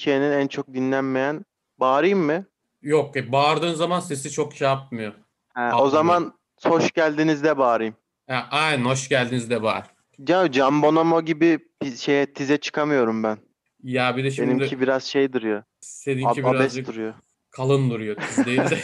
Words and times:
Türkiye'nin 0.00 0.32
en 0.32 0.48
çok 0.48 0.74
dinlenmeyen 0.74 1.44
bağırayım 1.78 2.18
mı? 2.18 2.44
Yok 2.82 3.16
e, 3.16 3.32
bağırdığın 3.32 3.74
zaman 3.74 4.00
sesi 4.00 4.30
çok 4.30 4.54
şey 4.54 4.68
yapmıyor. 4.68 5.12
Ha, 5.54 5.70
o 5.80 5.88
zaman 5.90 6.34
hoş 6.62 6.92
geldiniz 6.92 7.44
de 7.44 7.58
bağırayım. 7.58 7.94
Ha, 8.28 8.48
aynen 8.50 8.84
hoş 8.84 9.08
geldiniz 9.08 9.50
de 9.50 9.62
bağır. 9.62 9.84
Ya 10.28 10.52
Can 10.52 10.82
Bonomo 10.82 11.22
gibi 11.22 11.58
bir 11.82 11.96
şeye 11.96 12.32
tize 12.32 12.56
çıkamıyorum 12.56 13.22
ben. 13.22 13.38
Ya 13.82 14.16
bir 14.16 14.24
de 14.24 14.30
şimdi 14.30 14.50
Benimki 14.50 14.80
biraz 14.80 15.04
şey 15.04 15.32
duruyor. 15.32 15.62
seninki 15.80 16.28
Ab 16.40 16.48
abes 16.48 16.60
birazcık 16.60 16.86
duruyor. 16.86 17.14
kalın 17.50 17.90
duruyor 17.90 18.16
tiz 18.16 18.46
değil 18.46 18.62
de. 18.70 18.78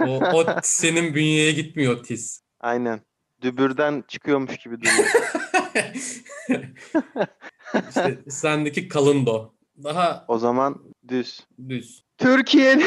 o, 0.00 0.20
o 0.34 0.46
senin 0.62 1.14
bünyeye 1.14 1.52
gitmiyor 1.52 1.96
o 1.96 2.02
tiz. 2.02 2.42
Aynen. 2.60 3.00
Dübürden 3.42 4.04
çıkıyormuş 4.08 4.56
gibi 4.56 4.76
duruyor. 4.80 5.08
İşte 7.88 8.18
sendeki 8.28 8.88
kalın 8.88 9.26
do. 9.26 9.59
Daha 9.84 10.24
o 10.28 10.38
zaman 10.38 10.82
düz. 11.08 11.40
düz. 11.68 12.04
Türkiye'nin 12.18 12.86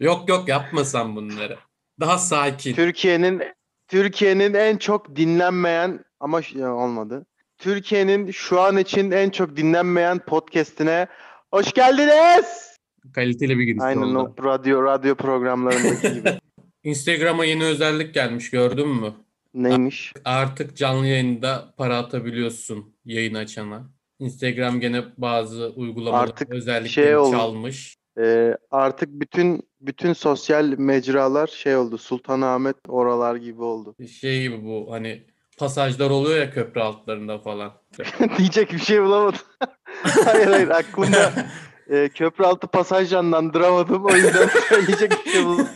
yok 0.00 0.28
yok 0.28 0.48
yapma 0.48 0.84
sen 0.84 1.16
bunları. 1.16 1.58
Daha 2.00 2.18
sakin. 2.18 2.74
Türkiye'nin 2.74 3.42
Türkiye'nin 3.88 4.54
en 4.54 4.76
çok 4.76 5.16
dinlenmeyen 5.16 6.04
ama 6.20 6.42
ş- 6.42 6.58
ya 6.58 6.74
olmadı. 6.74 7.26
Türkiye'nin 7.58 8.30
şu 8.30 8.60
an 8.60 8.76
için 8.76 9.10
en 9.10 9.30
çok 9.30 9.56
dinlenmeyen 9.56 10.18
podcast'ine 10.18 11.06
hoş 11.50 11.72
geldiniz. 11.72 12.76
Kaliteli 13.14 13.58
bir 13.58 13.64
giriş 13.64 13.82
Aynen 13.82 14.02
oldu. 14.02 14.34
o 14.38 14.44
radyo 14.44 14.82
radyo 14.84 15.14
programlarındaki 15.14 16.14
gibi. 16.14 16.38
Instagram'a 16.84 17.44
yeni 17.44 17.64
özellik 17.64 18.14
gelmiş 18.14 18.50
gördün 18.50 18.88
mü? 18.88 19.12
Neymiş? 19.54 20.12
Artık 20.24 20.76
canlı 20.76 21.06
yayında 21.06 21.74
para 21.76 21.96
atabiliyorsun 21.98 22.94
yayın 23.04 23.34
açana. 23.34 23.90
Instagram 24.18 24.80
gene 24.80 25.04
bazı 25.18 25.68
uygulamaların 25.76 26.28
Artık 26.30 26.50
özelliklerini 26.50 26.88
şey 26.88 27.16
oldu. 27.16 27.36
çalmış. 27.36 27.94
Ee, 28.20 28.56
artık 28.70 29.08
bütün 29.10 29.68
bütün 29.80 30.12
sosyal 30.12 30.64
mecralar 30.78 31.46
şey 31.46 31.76
oldu. 31.76 31.98
Sultanahmet 31.98 32.76
oralar 32.88 33.36
gibi 33.36 33.62
oldu. 33.62 33.94
Şey 34.20 34.42
gibi 34.42 34.64
bu 34.64 34.86
hani 34.92 35.26
pasajlar 35.58 36.10
oluyor 36.10 36.38
ya 36.38 36.50
köprü 36.50 36.80
altlarında 36.80 37.38
falan. 37.38 37.72
Diyecek 38.38 38.72
bir 38.72 38.78
şey 38.78 39.02
bulamadım. 39.02 39.40
hayır 40.24 40.46
hayır 40.46 40.68
aklımda 40.68 41.32
e, 41.90 42.08
köprü 42.08 42.44
altı 42.44 42.66
pasaj 42.66 43.10
canlandıramadım. 43.10 44.04
O 44.04 44.10
yüzden 44.10 44.48
söyleyecek 44.68 45.12
bir 45.26 45.30
şey 45.30 45.44
bulamadım. 45.44 45.68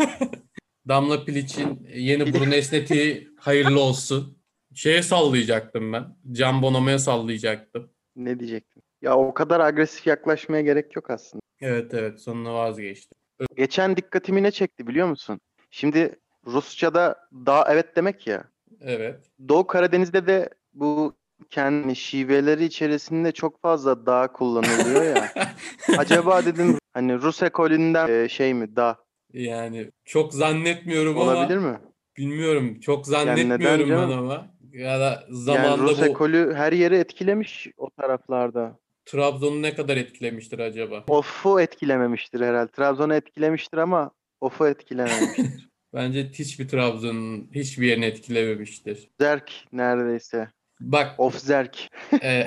Damla 0.89 1.25
Piliç'in 1.25 1.89
yeni 1.95 2.35
burun 2.35 2.51
esnetiği 2.51 3.29
hayırlı 3.41 3.81
olsun. 3.81 4.39
Şeye 4.75 5.03
sallayacaktım 5.03 5.93
ben. 5.93 6.05
Can 6.33 6.63
Bonomo'ya 6.63 6.99
sallayacaktım. 6.99 7.91
Ne 8.17 8.39
diyecektim? 8.39 8.83
Ya 9.03 9.17
o 9.17 9.35
kadar 9.35 9.61
agresif 9.61 10.07
yaklaşmaya 10.07 10.63
gerek 10.63 10.97
yok 10.97 11.11
aslında. 11.11 11.43
Evet 11.61 11.95
evet 11.95 12.21
sonuna 12.21 12.55
vazgeçtim. 12.55 13.19
Geçen 13.57 13.97
dikkatimi 13.97 14.43
ne 14.43 14.51
çekti 14.51 14.87
biliyor 14.87 15.09
musun? 15.09 15.41
Şimdi 15.71 16.21
Rusça'da 16.47 17.29
da 17.33 17.65
evet 17.69 17.97
demek 17.97 18.27
ya. 18.27 18.45
Evet. 18.81 19.21
Doğu 19.49 19.67
Karadeniz'de 19.67 20.27
de 20.27 20.49
bu 20.75 21.15
kendi 21.51 21.97
şiveleri 21.97 22.65
içerisinde 22.65 23.33
çok 23.33 23.61
fazla 23.63 24.07
da 24.07 24.29
kullanılıyor 24.33 25.03
ya. 25.05 25.33
Acaba 25.99 26.47
dedim 26.47 26.79
hani 26.95 27.15
Rus 27.23 27.43
ekolünden 27.43 28.09
e, 28.25 28.29
şey 28.29 28.55
mi 28.55 28.77
da 28.77 28.97
Yani 29.33 29.91
çok 30.05 30.35
zannetmiyorum 30.35 31.17
olabilir 31.17 31.57
ama 31.57 31.71
mi? 31.71 31.79
bilmiyorum. 32.17 32.81
Çok 32.81 33.07
zannetmiyorum 33.07 33.81
ben 33.81 33.87
canım? 33.89 34.19
ama. 34.19 34.47
Ya 34.73 35.01
da 35.01 35.25
Yani 35.29 35.37
zamanda 35.37 35.83
Rus 35.83 36.01
bu 36.01 36.05
ekolü 36.05 36.55
her 36.55 36.73
yeri 36.73 36.97
etkilemiş 36.97 37.69
o 37.77 37.91
taraflarda. 37.91 38.79
Trabzon'u 39.05 39.63
ne 39.63 39.75
kadar 39.75 39.97
etkilemiştir 39.97 40.59
acaba? 40.59 41.05
Of'u 41.09 41.61
etkilememiştir 41.61 42.41
herhalde. 42.41 42.71
Trabzon'u 42.71 43.15
etkilemiştir 43.15 43.79
ama 43.79 44.11
Of'u 44.41 44.69
etkilememiştir. 44.69 45.69
Bence 45.95 46.29
hiçbir 46.33 46.69
Trabzon'un 46.69 47.51
hiçbir 47.55 47.87
yerini 47.87 48.05
etkilememiştir. 48.05 49.11
Zerk 49.21 49.53
neredeyse. 49.73 50.49
Bak 50.81 51.15
Of 51.21 51.39
Zerk. 51.39 51.89
e, 52.23 52.47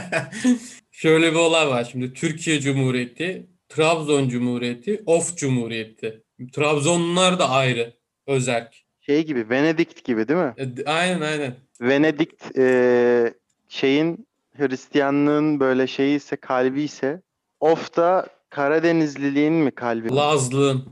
şöyle 0.90 1.30
bir 1.30 1.36
olay 1.36 1.68
var. 1.68 1.88
Şimdi 1.92 2.12
Türkiye 2.12 2.60
Cumhuriyeti, 2.60 3.46
Trabzon 3.68 4.28
Cumhuriyeti, 4.28 5.02
Of 5.06 5.36
Cumhuriyeti. 5.36 6.22
Trabzonlular 6.52 7.38
da 7.38 7.50
ayrı. 7.50 7.94
Özerk. 8.26 8.81
Şey 9.06 9.24
gibi 9.24 9.50
Venedikt 9.50 10.04
gibi 10.04 10.28
değil 10.28 10.40
mi? 10.40 10.54
E, 10.58 10.84
aynen 10.90 11.20
aynen. 11.20 11.54
Venedikt 11.80 12.58
e, 12.58 13.34
şeyin 13.68 14.26
Hristiyanlığın 14.56 15.60
böyle 15.60 15.86
şeyi 15.86 16.16
ise 16.16 16.36
kalbi 16.36 16.82
ise 16.82 17.22
Of 17.60 17.96
da 17.96 18.26
Karadenizliliğin 18.50 19.52
mi 19.52 19.70
kalbi? 19.70 20.08
Lazlığın. 20.16 20.84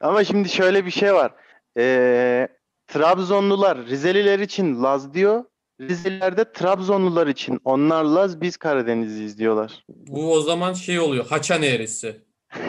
Ama 0.00 0.24
şimdi 0.24 0.48
şöyle 0.48 0.86
bir 0.86 0.90
şey 0.90 1.14
var. 1.14 1.34
E, 1.78 2.48
Trabzonlular 2.86 3.86
Rizeliler 3.86 4.38
için 4.38 4.82
Laz 4.82 5.14
diyor. 5.14 5.44
Rizeliler 5.80 6.36
de 6.36 6.52
Trabzonlular 6.52 7.26
için 7.26 7.60
onlar 7.64 8.04
Laz 8.04 8.40
biz 8.40 8.56
Karadenizliyiz 8.56 9.38
diyorlar. 9.38 9.84
Bu 9.88 10.32
o 10.32 10.40
zaman 10.40 10.72
şey 10.72 11.00
oluyor. 11.00 11.26
Haçan 11.26 11.62
eğrisi. 11.62 12.20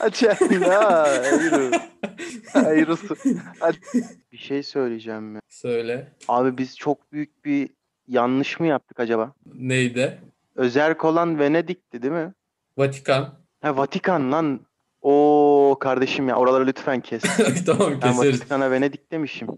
Açayım 0.00 0.62
ha. 0.62 1.08
Hayır. 2.52 2.88
Hadi. 3.60 3.78
Bir 4.32 4.38
şey 4.38 4.62
söyleyeceğim 4.62 5.34
ya. 5.34 5.40
Söyle. 5.48 6.12
Abi 6.28 6.58
biz 6.58 6.76
çok 6.78 7.12
büyük 7.12 7.44
bir 7.44 7.70
yanlış 8.08 8.60
mı 8.60 8.66
yaptık 8.66 9.00
acaba? 9.00 9.32
Neydi? 9.54 10.18
Özerk 10.56 11.04
olan 11.04 11.38
Venedik'ti 11.38 12.02
değil 12.02 12.12
mi? 12.14 12.32
Vatikan. 12.78 13.34
Ha 13.62 13.76
Vatikan 13.76 14.32
lan. 14.32 14.60
Oo 15.02 15.76
kardeşim 15.80 16.28
ya 16.28 16.36
oraları 16.36 16.66
lütfen 16.66 17.00
kes. 17.00 17.22
tamam 17.66 17.92
Ben 18.02 18.12
keseriz. 18.12 18.40
Vatikan'a 18.40 18.70
Venedik 18.70 19.12
demişim. 19.12 19.48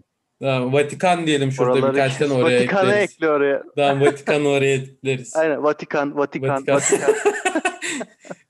Tamam, 0.41 0.73
Vatikan 0.73 1.27
diyelim 1.27 1.51
şurada 1.51 1.71
Oraları 1.73 1.91
birkaç 1.93 2.17
kes. 2.17 2.29
tane 2.29 2.43
oraya 2.43 2.55
Vatikan'ı 2.57 2.89
ekleriz. 2.91 3.11
ekle 3.11 3.29
oraya. 3.29 3.63
Tamam 3.75 4.01
Vatikan'ı 4.05 4.47
oraya 4.49 4.73
ekleriz. 4.75 5.35
Aynen 5.35 5.63
Vatikan, 5.63 6.17
Vatikan, 6.17 6.49
Vatikan. 6.67 6.75
Vatikan. 6.75 7.13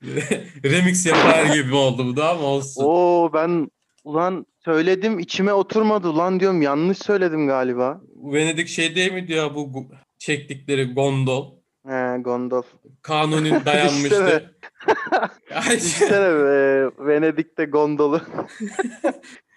Remix 0.66 1.06
yapar 1.06 1.46
gibi 1.56 1.75
oldu 1.75 2.08
bu 2.08 2.18
da 2.18 2.30
ama 2.30 2.44
olsun. 2.44 2.84
Oo 2.84 3.31
ben 3.34 3.72
ulan 4.03 4.46
söyledim 4.66 5.19
içime 5.19 5.53
oturmadı 5.53 6.18
lan 6.18 6.40
diyorum 6.40 6.62
yanlış 6.62 6.97
söyledim 6.97 7.47
galiba. 7.47 8.02
Venedik 8.16 8.68
şey 8.68 8.96
değil 8.96 9.12
mi 9.12 9.28
diyor 9.28 9.56
bu 9.56 9.88
çektikleri 10.19 10.94
gondol. 10.94 11.56
He 11.88 12.18
gondol. 12.22 12.64
Kanuni 13.02 13.52
dayanmıştı. 13.66 14.56
Ay, 15.56 15.75
Düşünsene 15.78 16.35
be, 16.35 16.90
Venedik'te 17.00 17.66
gondolu. 17.66 18.22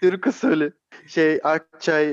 Türk 0.03 0.27
usulü. 0.27 0.73
Şey 1.09 1.41
Akçay 1.45 2.07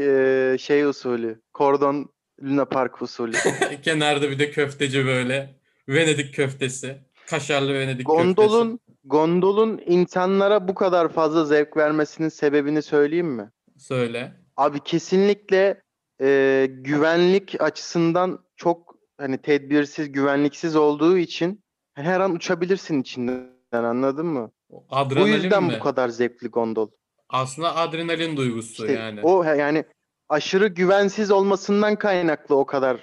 e, 0.54 0.58
şey 0.58 0.84
usulü. 0.84 1.42
Kordon 1.54 2.10
Luna 2.44 2.66
Park 2.66 3.02
usulü. 3.02 3.38
Kenarda 3.84 4.30
bir 4.30 4.40
de 4.40 4.52
köfteci 4.52 5.06
böyle. 5.06 5.56
Venedik 5.90 6.36
köftesi. 6.36 6.98
Kaşarlı 7.30 7.74
Venedik 7.74 8.08
köftesi. 8.08 8.34
Gondolun 8.36 8.80
gondolun 9.04 9.82
insanlara 9.86 10.68
bu 10.68 10.76
kadar 10.76 11.10
fazla 11.10 11.46
zevk 11.46 11.78
vermesinin 11.78 12.30
sebebini 12.30 12.82
söyleyeyim 12.82 13.28
mi? 13.28 13.52
Söyle. 13.78 14.34
Abi 14.58 14.80
kesinlikle 14.80 15.82
e, 16.22 16.68
güvenlik 16.70 17.62
açısından 17.62 18.40
çok 18.56 18.96
hani 19.18 19.38
tedbirsiz, 19.38 20.12
güvenliksiz 20.12 20.76
olduğu 20.76 21.18
için 21.18 21.64
her 21.94 22.20
an 22.20 22.36
uçabilirsin 22.36 23.02
içinden 23.02 23.84
anladın 23.84 24.26
mı? 24.26 24.52
Bu 24.70 24.86
Adrenalin 24.90 25.34
yüzden 25.34 25.64
mi? 25.64 25.74
bu 25.80 25.84
kadar 25.84 26.10
zevkli 26.10 26.48
gondol. 26.48 26.90
Aslında 27.30 27.76
adrenalin 27.76 28.38
duygusu 28.38 28.86
İşte 28.86 29.00
yani. 29.00 29.20
o 29.24 29.44
yani 29.44 29.86
aşırı 30.30 30.68
güvensiz 30.68 31.32
olmasından 31.32 31.96
kaynaklı 31.96 32.56
o 32.56 32.66
kadar 32.66 32.96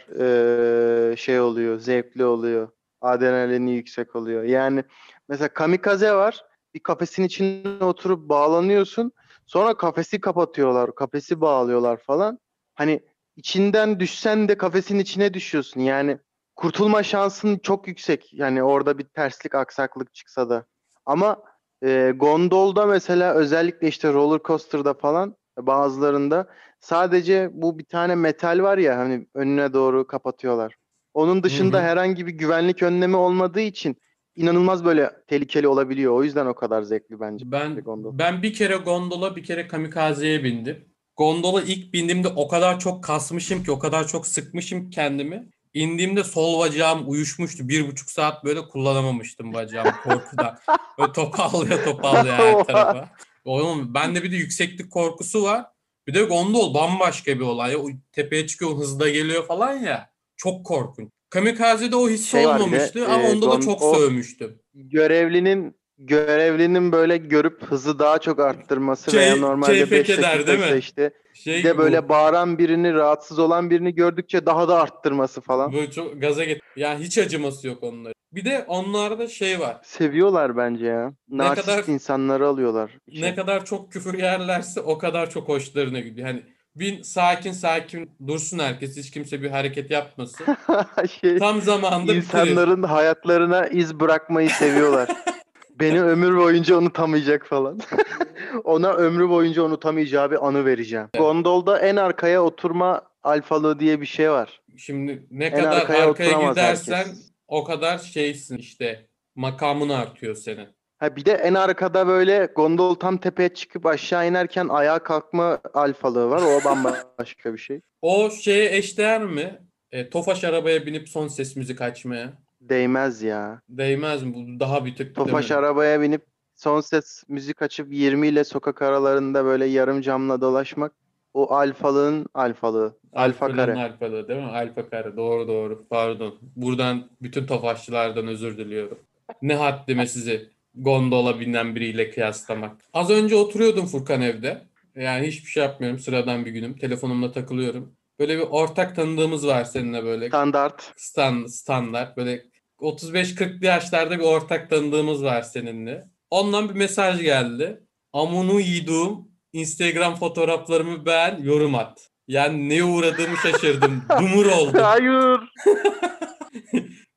e, 1.13 1.17
şey 1.17 1.41
oluyor, 1.41 1.79
zevkli 1.79 2.25
oluyor. 2.25 2.69
Adrenalini 3.01 3.75
yüksek 3.75 4.17
oluyor. 4.17 4.43
Yani 4.43 4.85
mesela 5.29 5.49
kamikaze 5.49 6.13
var. 6.13 6.45
Bir 6.75 6.81
kafesin 6.81 7.23
içine 7.23 7.85
oturup 7.85 8.29
bağlanıyorsun. 8.29 9.13
Sonra 9.47 9.77
kafesi 9.77 10.21
kapatıyorlar, 10.21 10.95
kafesi 10.95 11.41
bağlıyorlar 11.41 11.97
falan. 11.97 12.39
Hani 12.75 13.01
içinden 13.37 14.01
düşsen 14.01 14.49
de 14.49 14.59
kafesin 14.59 14.99
içine 14.99 15.35
düşüyorsun. 15.35 15.81
Yani 15.81 16.19
kurtulma 16.57 17.03
şansın 17.03 17.59
çok 17.59 17.89
yüksek. 17.89 18.35
Yani 18.35 18.63
orada 18.63 18.99
bir 18.99 19.05
terslik, 19.05 19.55
aksaklık 19.55 20.15
çıksa 20.15 20.51
da. 20.51 20.65
Ama 21.07 21.43
e, 21.85 22.13
gondolda 22.17 22.87
mesela 22.87 23.35
özellikle 23.35 23.89
işte 23.89 24.13
roller 24.13 24.41
coaster'da 24.45 24.95
falan 24.95 25.37
bazılarında 25.59 26.47
sadece 26.81 27.51
bu 27.53 27.79
bir 27.79 27.85
tane 27.85 28.15
metal 28.15 28.63
var 28.63 28.79
ya 28.79 28.99
hani 28.99 29.27
önüne 29.35 29.73
doğru 29.73 30.07
kapatıyorlar. 30.07 30.77
Onun 31.15 31.43
dışında 31.43 31.79
hı. 31.79 31.83
herhangi 31.83 32.27
bir 32.27 32.33
güvenlik 32.33 32.83
önlemi 32.83 33.17
olmadığı 33.17 33.61
için 33.61 33.97
inanılmaz 34.37 34.85
böyle 34.85 35.11
tehlikeli 35.27 35.69
olabiliyor. 35.69 36.13
O 36.13 36.25
yüzden 36.25 36.47
o 36.47 36.55
kadar 36.55 36.83
zevkli 36.83 37.21
bence. 37.21 37.53
Ben 37.53 37.75
gondol. 37.81 38.19
ben 38.19 38.43
bir 38.43 38.55
kere 38.55 38.77
gondola 38.77 39.37
bir 39.37 39.45
kere 39.45 39.69
kamikazeye 39.69 40.45
bindim. 40.45 40.85
Gondola 41.17 41.63
ilk 41.63 41.93
bindiğimde 41.93 42.29
o 42.29 42.49
kadar 42.49 42.79
çok 42.79 43.05
kasmışım 43.05 43.65
ki 43.65 43.71
o 43.71 43.79
kadar 43.79 44.07
çok 44.07 44.27
sıkmışım 44.27 44.91
kendimi. 44.91 45.49
indiğimde 45.75 46.25
sol 46.25 46.61
bacağım 46.61 47.03
uyuşmuştu. 47.07 47.69
Bir 47.69 47.89
buçuk 47.89 48.11
saat 48.11 48.45
böyle 48.45 48.69
kullanamamıştım 48.69 49.55
bacağımı 49.55 49.93
korkudan. 50.05 50.59
Böyle 50.99 51.13
topallaya 51.13 51.85
topallaya 51.85 52.39
her 52.39 52.65
tarafa. 52.65 53.09
Oğlum 53.45 53.95
bende 53.95 54.23
bir 54.23 54.33
de 54.33 54.37
yükseklik 54.37 54.91
korkusu 54.91 55.43
var. 55.43 55.67
Bir 56.07 56.15
de 56.15 56.23
gondol 56.23 56.75
bambaşka 56.75 57.35
bir 57.35 57.45
olay. 57.45 57.77
O 57.77 57.87
tepeye 58.13 58.47
çıkıyor 58.47 58.77
hızda 58.77 59.09
geliyor 59.09 59.47
falan 59.47 59.73
ya. 59.73 60.11
Çok 60.43 60.67
korkunç. 60.67 61.09
Kamikaze'de 61.31 61.97
o 61.97 62.09
his 62.09 62.31
Şey 62.31 62.43
de, 62.43 62.49
olmamıştı 62.49 63.07
ama 63.09 63.23
e, 63.23 63.33
onda 63.33 63.47
da 63.51 63.55
gon- 63.55 63.65
çok 63.65 63.97
sövmüştüm. 63.97 64.59
Görevlinin 64.75 65.77
görevlinin 65.99 66.93
böyle 66.93 67.17
görüp 67.17 67.63
hızı 67.63 67.99
daha 67.99 68.19
çok 68.19 68.41
arttırması 68.41 69.11
Key- 69.11 69.19
veya 69.21 69.37
normalde 69.37 69.73
keyfe 69.73 69.91
5 69.99 70.07
keder, 70.07 70.33
değil 70.35 70.47
dakikaysa 70.47 70.75
mi? 70.75 70.79
işte 70.79 71.11
Şey 71.35 71.59
bir 71.59 71.65
de 71.65 71.79
böyle 71.79 72.05
bu. 72.05 72.09
bağıran 72.09 72.59
birini 72.59 72.95
rahatsız 72.95 73.39
olan 73.39 73.71
birini 73.71 73.95
gördükçe 73.95 74.47
daha 74.47 74.69
da 74.69 74.81
arttırması 74.81 75.41
falan. 75.41 75.73
Böyle 75.73 75.91
çok 75.91 76.21
gaza 76.21 76.45
get. 76.45 76.61
Yani 76.77 77.05
hiç 77.05 77.19
acıması 77.19 77.67
yok 77.67 77.83
onların. 77.83 78.15
Bir 78.33 78.45
de 78.45 78.65
onlarda 78.69 79.29
şey 79.29 79.61
var. 79.61 79.77
Seviyorlar 79.85 80.57
bence 80.57 80.87
ya. 80.87 81.13
Ne 81.29 81.39
Narsist 81.45 81.67
kadar- 81.67 81.85
insanları 81.89 82.47
alıyorlar. 82.49 82.91
Ne 83.09 83.35
kadar 83.35 83.65
çok 83.65 83.93
küfür 83.93 84.19
yerlerse 84.19 84.81
o 84.81 84.99
kadar 84.99 85.31
çok 85.31 85.49
hoşlarına 85.49 86.01
gidiyor. 86.01 86.27
Hani 86.27 86.43
bir 86.77 87.03
sakin 87.03 87.53
sakin 87.53 88.11
dursun 88.27 88.59
herkes. 88.59 88.97
Hiç 88.97 89.11
kimse 89.11 89.43
bir 89.43 89.51
hareket 89.51 89.91
yapmasın. 89.91 90.47
şey, 91.21 91.39
Tam 91.39 91.59
bitirir. 91.59 92.17
insanların 92.17 92.83
hayatlarına 92.83 93.67
iz 93.67 94.01
bırakmayı 94.01 94.51
seviyorlar. 94.51 95.09
Beni 95.81 96.03
ömür 96.03 96.37
boyunca 96.37 96.77
unutamayacak 96.77 97.47
falan. 97.47 97.81
Ona 98.65 98.93
ömrü 98.93 99.29
boyunca 99.29 99.63
unutamayacağı 99.63 100.31
bir 100.31 100.47
anı 100.47 100.65
vereceğim. 100.65 101.09
Gondolda 101.19 101.79
en 101.79 101.97
arkaya 101.97 102.43
oturma 102.43 103.03
alfalığı 103.23 103.81
diye 103.81 104.01
bir 104.01 104.07
şey 104.07 104.31
var. 104.31 104.61
Şimdi 104.77 105.27
ne 105.31 105.45
En 105.45 105.57
kadar 105.57 105.81
arkaya 105.81 106.09
arkaya 106.09 106.51
gidersen 106.51 106.95
herkes. 106.97 107.31
o 107.49 107.65
kadar 107.65 107.99
şeysin 107.99 108.59
işte. 108.59 109.07
Makamın 109.35 109.89
artıyor 109.89 110.35
senin. 110.35 110.69
Ha 111.01 111.17
bir 111.17 111.25
de 111.25 111.33
en 111.33 111.55
arkada 111.55 112.07
böyle 112.07 112.49
gondol 112.57 112.95
tam 112.95 113.19
tepeye 113.19 113.49
çıkıp 113.49 113.87
aşağı 113.87 114.29
inerken 114.29 114.69
ayağa 114.69 114.99
kalkma 114.99 115.59
alfalığı 115.75 116.31
var. 116.31 116.43
O 116.43 116.65
bambaşka 116.65 117.53
bir 117.53 117.59
şey. 117.59 117.81
O 118.03 118.31
şeye 118.31 118.77
eşdeğer 118.77 119.23
mi? 119.25 119.59
E, 119.93 120.11
Tofaş 120.11 120.45
arabaya 120.45 120.87
binip 120.87 121.09
son 121.09 121.29
ses 121.29 121.57
müzik 121.57 121.81
açmaya. 121.81 122.33
Değmez 122.61 123.23
ya. 123.23 123.61
Değmez 123.69 124.23
mi? 124.23 124.35
Bu 124.35 124.61
daha 124.61 124.85
bir 124.85 124.97
tık 124.97 125.15
Tofaş 125.15 125.51
mi? 125.51 125.57
arabaya 125.57 126.01
binip 126.01 126.23
son 126.55 126.81
ses 126.81 127.23
müzik 127.29 127.63
açıp 127.63 127.93
20 127.93 128.29
ile 128.29 128.45
sokak 128.45 128.83
aralarında 128.83 129.45
böyle 129.45 129.67
yarım 129.67 130.01
camla 130.01 130.41
dolaşmak 130.41 130.93
o 131.35 131.55
alfalığın 131.55 132.27
alfalığı. 132.35 132.97
Alfa 133.13 133.47
Alfa'nın 133.47 133.57
kare. 133.57 133.75
Alfa'lı 133.75 134.29
değil 134.29 134.41
mi? 134.41 134.51
Alfa 134.51 134.89
kare. 134.91 135.17
Doğru 135.17 135.49
doğru. 135.49 135.87
Pardon. 135.91 136.39
Buradan 136.57 137.11
bütün 137.23 137.47
tofaşçılardan 137.47 138.27
özür 138.27 138.59
diliyorum. 138.59 138.99
Ne 139.43 139.55
haddime 139.55 140.07
sizi 140.07 140.51
gondola 140.75 141.41
binen 141.41 141.75
biriyle 141.75 142.11
kıyaslamak. 142.11 142.81
Az 142.93 143.11
önce 143.11 143.37
oturuyordum 143.37 143.87
Furkan 143.87 144.23
evde. 144.23 144.63
Yani 144.97 145.27
hiçbir 145.27 145.51
şey 145.51 145.63
yapmıyorum. 145.63 145.99
Sıradan 145.99 146.45
bir 146.45 146.51
günüm. 146.51 146.79
Telefonumla 146.79 147.33
takılıyorum. 147.33 147.97
Böyle 148.19 148.39
bir 148.39 148.43
ortak 148.43 148.97
tanıdığımız 148.97 149.47
var 149.47 149.65
seninle 149.65 150.05
böyle. 150.05 150.29
Standart. 150.29 150.93
Stan, 150.97 151.47
standart. 151.47 152.17
Böyle 152.17 152.45
35-40'lı 152.81 153.67
yaşlarda 153.67 154.19
bir 154.19 154.25
ortak 154.25 154.71
tanıdığımız 154.71 155.25
var 155.25 155.43
seninle. 155.43 156.05
Ondan 156.31 156.69
bir 156.69 156.75
mesaj 156.75 157.23
geldi. 157.23 157.81
Amunu 158.13 158.61
yiyduğum 158.61 159.29
Instagram 159.53 160.17
fotoğraflarımı 160.17 161.07
beğen, 161.07 161.43
yorum 161.43 161.75
at. 161.75 162.11
Yani 162.29 162.69
neye 162.69 162.85
uğradığımı 162.85 163.37
şaşırdım. 163.37 164.03
Dumur 164.21 164.47
oldum. 164.47 164.81
Hayır. 164.83 165.41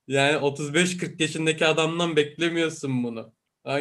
Yani 0.07 0.37
35-40 0.37 1.21
yaşındaki 1.21 1.65
adamdan 1.65 2.15
beklemiyorsun 2.15 3.03
bunu. 3.03 3.33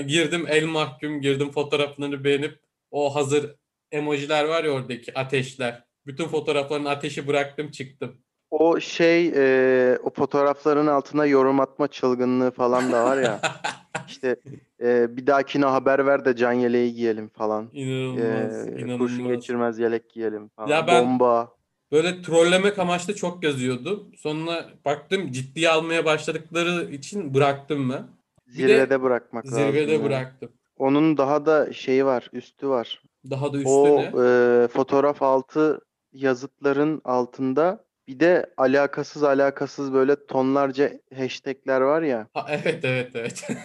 Girdim 0.07 0.45
el 0.49 0.65
mahkum, 0.67 1.21
girdim 1.21 1.51
fotoğraflarını 1.51 2.25
beğenip 2.25 2.59
o 2.91 3.15
hazır 3.15 3.55
emojiler 3.93 4.45
var 4.45 4.65
ya 4.65 4.71
oradaki 4.71 5.19
ateşler. 5.19 5.85
Bütün 6.07 6.25
fotoğrafların 6.29 6.85
ateşi 6.85 7.27
bıraktım 7.29 7.71
çıktım. 7.71 8.17
O 8.51 8.81
şey 8.81 9.29
e, 9.37 9.99
o 10.03 10.11
fotoğrafların 10.11 10.87
altına 10.87 11.27
yorum 11.27 11.61
atma 11.61 11.89
çılgınlığı 11.89 12.51
falan 12.51 12.93
da 12.93 13.05
var 13.05 13.23
ya. 13.23 13.41
İşte 14.09 14.37
e, 14.83 15.17
bir 15.17 15.27
dahakine 15.27 15.65
haber 15.67 16.07
ver 16.07 16.25
de 16.25 16.37
can 16.37 16.53
yeleği 16.53 16.95
giyelim 16.95 17.29
falan. 17.29 17.71
İnanılmaz, 17.73 18.69
E, 18.69 18.71
kurşun 18.73 18.79
inanılmaz. 19.19 19.37
geçirmez 19.37 19.79
yelek 19.79 20.11
giyelim 20.11 20.49
falan. 20.49 20.69
Ya 20.69 20.87
ben- 20.87 21.05
Bomba. 21.05 21.53
Böyle 21.93 22.23
trollemek 22.23 22.79
amaçlı 22.79 23.15
çok 23.17 23.45
yazıyordum. 23.45 24.13
Sonra 24.17 24.69
baktım 24.85 25.33
ciddiye 25.33 25.69
almaya 25.71 26.05
başladıkları 26.05 26.91
için 26.93 27.35
bıraktım 27.35 27.91
ben. 27.91 28.07
Bir 28.53 28.69
de 28.69 28.69
Zirvede 28.69 29.03
bırakmak 29.03 29.47
lazım. 29.47 29.59
Zirvede 29.73 29.93
ya. 29.93 30.05
bıraktım. 30.05 30.53
Onun 30.77 31.17
daha 31.17 31.47
da 31.47 31.73
şeyi 31.73 32.05
var, 32.05 32.29
üstü 32.33 32.69
var. 32.69 33.03
Daha 33.31 33.53
da 33.53 33.59
O 33.65 33.99
üstüne. 33.99 34.23
e, 34.65 34.69
fotoğraf 34.69 35.23
altı 35.23 35.81
yazıtların 36.13 37.01
altında 37.05 37.85
bir 38.09 38.21
de 38.21 38.47
alakasız 38.57 39.23
alakasız 39.23 39.93
böyle 39.93 40.27
tonlarca 40.27 40.93
hashtagler 41.17 41.81
var 41.81 42.03
ya. 42.03 42.27
Ha, 42.35 42.47
evet 42.51 42.85
evet 42.85 43.11
evet. 43.15 43.49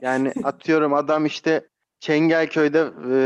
Yani 0.00 0.32
atıyorum 0.44 0.94
adam 0.94 1.26
işte 1.26 1.68
Çengelköy'de 2.00 2.78
e, 3.10 3.18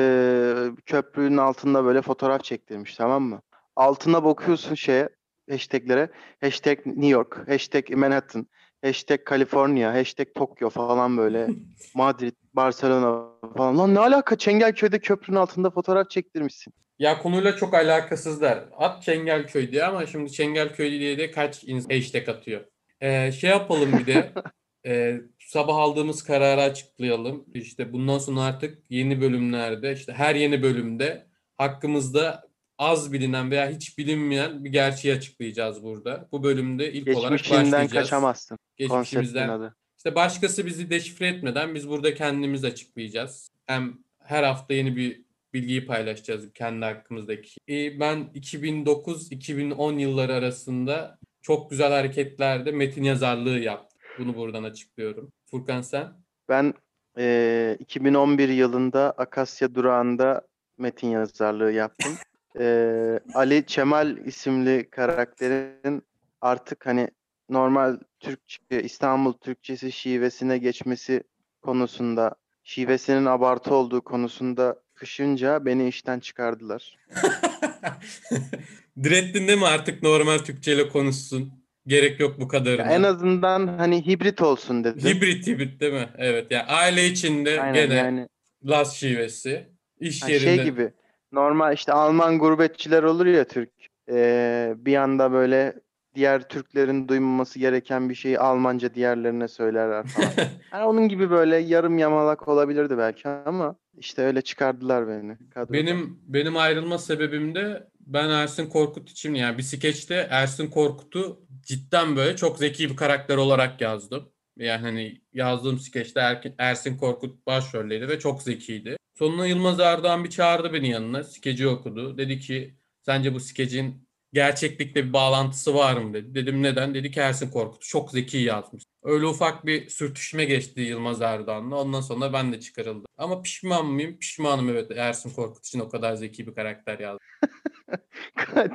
köprünün 0.87 1.37
altında 1.37 1.84
böyle 1.84 2.02
fotoğraf 2.02 2.44
çektirmiş 2.44 2.94
tamam 2.96 3.23
mı? 3.23 3.40
Altına 3.76 4.25
bakıyorsun 4.25 4.75
şeye 4.75 5.08
hashtaglere. 5.50 6.11
Hashtag 6.40 6.87
New 6.87 7.06
York, 7.06 7.49
hashtag 7.49 7.90
Manhattan, 7.90 8.46
hashtag 8.85 9.21
California, 9.31 9.94
hashtag 9.94 10.35
Tokyo 10.35 10.71
falan 10.71 11.17
böyle. 11.17 11.49
Madrid, 11.94 12.32
Barcelona 12.55 13.29
falan. 13.56 13.79
Lan 13.79 13.94
ne 13.94 13.99
alaka 13.99 14.37
Çengelköy'de 14.37 14.99
köprünün 14.99 15.38
altında 15.38 15.71
fotoğraf 15.71 16.11
çektirmişsin. 16.11 16.75
Ya 16.99 17.19
konuyla 17.19 17.56
çok 17.56 17.75
alakasızlar. 17.75 18.65
At 18.77 19.03
Çengelköy 19.03 19.73
diye 19.73 19.85
ama 19.85 20.06
şimdi 20.06 20.32
Çengelköy 20.32 20.91
diye 20.91 21.19
de 21.19 21.31
kaç 21.31 21.65
hashtag 21.91 22.29
atıyor. 22.29 22.61
Ee, 23.00 23.32
şey 23.32 23.50
yapalım 23.50 23.93
bir 23.99 24.07
de. 24.07 24.33
e, 24.87 25.21
sabah 25.38 25.76
aldığımız 25.76 26.23
kararı 26.23 26.61
açıklayalım. 26.61 27.45
İşte 27.54 27.93
bundan 27.93 28.19
sonra 28.19 28.40
artık 28.40 28.78
yeni 28.90 29.21
bölümlerde 29.21 29.93
işte 29.93 30.12
her 30.12 30.35
yeni 30.35 30.62
bölümde 30.62 31.26
hakkımızda 31.59 32.50
az 32.80 33.12
bilinen 33.12 33.50
veya 33.50 33.70
hiç 33.70 33.99
bilinmeyen 33.99 34.64
bir 34.64 34.70
gerçeği 34.70 35.14
açıklayacağız 35.14 35.82
burada. 35.82 36.28
Bu 36.32 36.42
bölümde 36.42 36.92
ilk 36.92 37.16
olarak 37.16 37.32
başlayacağız. 37.32 37.92
kaçamazsın. 37.92 38.58
Geçmişimizden 38.76 39.49
adı. 39.49 39.76
işte 39.96 40.14
başkası 40.14 40.66
bizi 40.66 40.90
deşifre 40.90 41.28
etmeden 41.28 41.75
biz 41.75 41.88
burada 41.88 42.14
kendimiz 42.14 42.64
açıklayacağız. 42.64 43.50
Hem 43.66 43.99
her 44.25 44.42
hafta 44.42 44.75
yeni 44.75 44.96
bir 44.96 45.25
bilgiyi 45.54 45.87
paylaşacağız 45.87 46.52
kendi 46.54 46.84
hakkımızdaki. 46.84 47.60
Ee, 47.68 48.00
Ben 48.00 48.30
2009-2010 48.34 49.99
yılları 50.00 50.34
arasında 50.34 51.18
çok 51.42 51.70
güzel 51.70 51.92
hareketlerde 51.92 52.72
metin 52.72 53.02
yazarlığı 53.02 53.58
yaptım. 53.58 54.00
Bunu 54.18 54.37
buradan 54.37 54.64
açıklıyorum. 54.64 55.32
Furkan 55.50 55.80
sen? 55.80 56.08
Ben 56.49 56.75
eee, 57.18 57.76
2011 57.80 58.49
yılında 58.49 59.10
Akasya 59.10 59.75
Durağı'nda 59.75 60.42
metin 60.78 61.08
yazarlığı 61.10 61.72
yaptım. 61.72 62.12
Eee, 62.59 63.21
Ali 63.35 63.66
Çemal 63.66 64.16
isimli 64.16 64.90
karakterin 64.90 66.02
artık 66.40 66.87
hani 66.87 67.09
normal 67.49 67.97
Türkçe, 68.21 68.83
İstanbul 68.83 69.33
Türkçesi 69.33 69.92
şivesine 69.92 70.59
geçmesi 70.59 71.23
konusunda, 71.62 72.35
şivesinin 72.64 73.26
abartı 73.26 73.75
olduğu 73.75 74.00
konusunda 74.04 74.83
kışınca 74.95 75.64
beni 75.64 75.88
işten 75.88 76.21
çıkardılar. 76.21 76.99
Direttin 79.02 79.49
değil 79.49 79.59
mi 79.59 79.66
artık 79.66 80.02
normal 80.02 80.38
Türkçeyle 80.38 80.88
konuşsun? 80.88 81.52
Gerek 81.87 82.21
yok 82.21 82.37
bu 82.38 82.42
Ya 82.42 82.49
kadarına. 82.49 82.92
en 82.92 83.02
azından 83.02 83.66
hani 83.78 84.07
hibrit 84.07 84.40
olsun 84.42 84.85
dedim. 84.85 85.09
Hibrit 85.11 85.47
hibrit 85.47 85.80
değil 85.80 85.92
mi? 85.92 86.09
Evet. 86.19 86.50
Yani 86.50 86.62
aile 86.62 87.07
içinde 87.07 87.61
Aynen 87.61 87.75
gene 87.75 87.95
yani. 87.95 88.28
Laz 88.64 88.97
şivesi. 88.97 89.69
İş 90.00 90.23
Ha, 90.23 90.28
yerinde. 90.28 90.45
şey 90.57 90.64
gibi 90.64 90.92
normal 91.32 91.75
işte 91.75 91.92
Alman 91.92 92.38
gurbetçiler 92.38 93.02
olur 93.02 93.26
ya 93.26 93.44
Türk. 93.44 93.70
Ee, 94.10 94.75
bir 94.76 94.96
anda 94.96 95.32
böyle 95.32 95.75
diğer 96.14 96.49
Türklerin 96.49 97.08
duymaması 97.08 97.58
gereken 97.58 98.08
bir 98.08 98.14
şeyi 98.14 98.38
Almanca 98.38 98.94
diğerlerine 98.94 99.49
söylerler 99.49 100.06
falan. 100.06 100.28
Yani 100.72 100.84
onun 100.84 101.08
gibi 101.08 101.30
böyle 101.30 101.56
yarım 101.56 101.99
yamalak 101.99 102.49
olabilirdi 102.49 102.99
belki 102.99 103.28
ama 103.28 103.76
işte 103.99 104.22
öyle 104.22 104.42
çıkardılar 104.42 105.08
beni 105.08 105.37
kadrodan. 105.50 105.72
Benim 105.72 106.18
benim 106.26 106.56
ayrılma 106.56 106.99
sebebim 106.99 107.54
de 107.54 107.88
ben 108.00 108.28
Ersin 108.28 108.66
Korkut 108.66 109.10
için 109.10 109.34
yani 109.34 109.58
bir 109.58 109.62
skeçte 109.62 110.26
Ersin 110.30 110.70
Korkut'u 110.70 111.40
cidden 111.62 112.16
böyle 112.16 112.37
çok 112.37 112.58
zeki 112.58 112.90
bir 112.90 112.96
karakter 112.96 113.37
olarak 113.37 113.80
yazdım. 113.80 114.28
Yani 114.56 114.80
hani 114.80 115.20
yazdığım 115.32 115.78
skeçte 115.78 116.20
Er- 116.20 116.52
Ersin 116.58 116.96
Korkut 116.96 117.46
başroldeydi 117.46 118.08
ve 118.08 118.18
çok 118.18 118.42
zekiydi. 118.42 118.96
Sonunda 119.21 119.47
Yılmaz 119.47 119.81
Erdoğan 119.81 120.25
bir 120.25 120.31
çağırdı 120.31 120.73
beni 120.73 120.89
yanına. 120.89 121.25
Skeci 121.25 121.69
okudu. 121.69 122.19
Dedi 122.19 122.39
ki 122.39 122.75
sence 123.03 123.35
bu 123.35 123.41
skecin 123.41 124.09
gerçeklikle 124.33 125.07
bir 125.07 125.12
bağlantısı 125.12 125.75
var 125.75 125.97
mı 125.97 126.15
dedi. 126.15 126.35
Dedim 126.35 126.62
neden? 126.62 126.95
Dedi 126.95 127.11
ki 127.11 127.21
Ersin 127.21 127.50
Korkut 127.50 127.83
çok 127.83 128.11
zeki 128.11 128.39
yazmış. 128.39 128.85
Öyle 129.03 129.27
ufak 129.27 129.67
bir 129.67 129.89
sürtüşme 129.89 130.45
geçti 130.45 130.81
Yılmaz 130.81 131.23
Erdoğan'la. 131.23 131.77
Ondan 131.77 132.00
sonra 132.00 132.33
ben 132.33 132.53
de 132.53 132.61
çıkarıldım. 132.61 133.05
Ama 133.19 133.43
pişman 133.43 133.87
mıyım? 133.87 134.19
Pişmanım 134.19 134.69
evet. 134.69 134.91
Ersin 134.91 135.31
Korkut 135.31 135.67
için 135.67 135.81
o 135.81 135.89
kadar 135.89 136.15
zeki 136.15 136.47
bir 136.47 136.55
karakter 136.55 136.99
yazdım. 136.99 137.27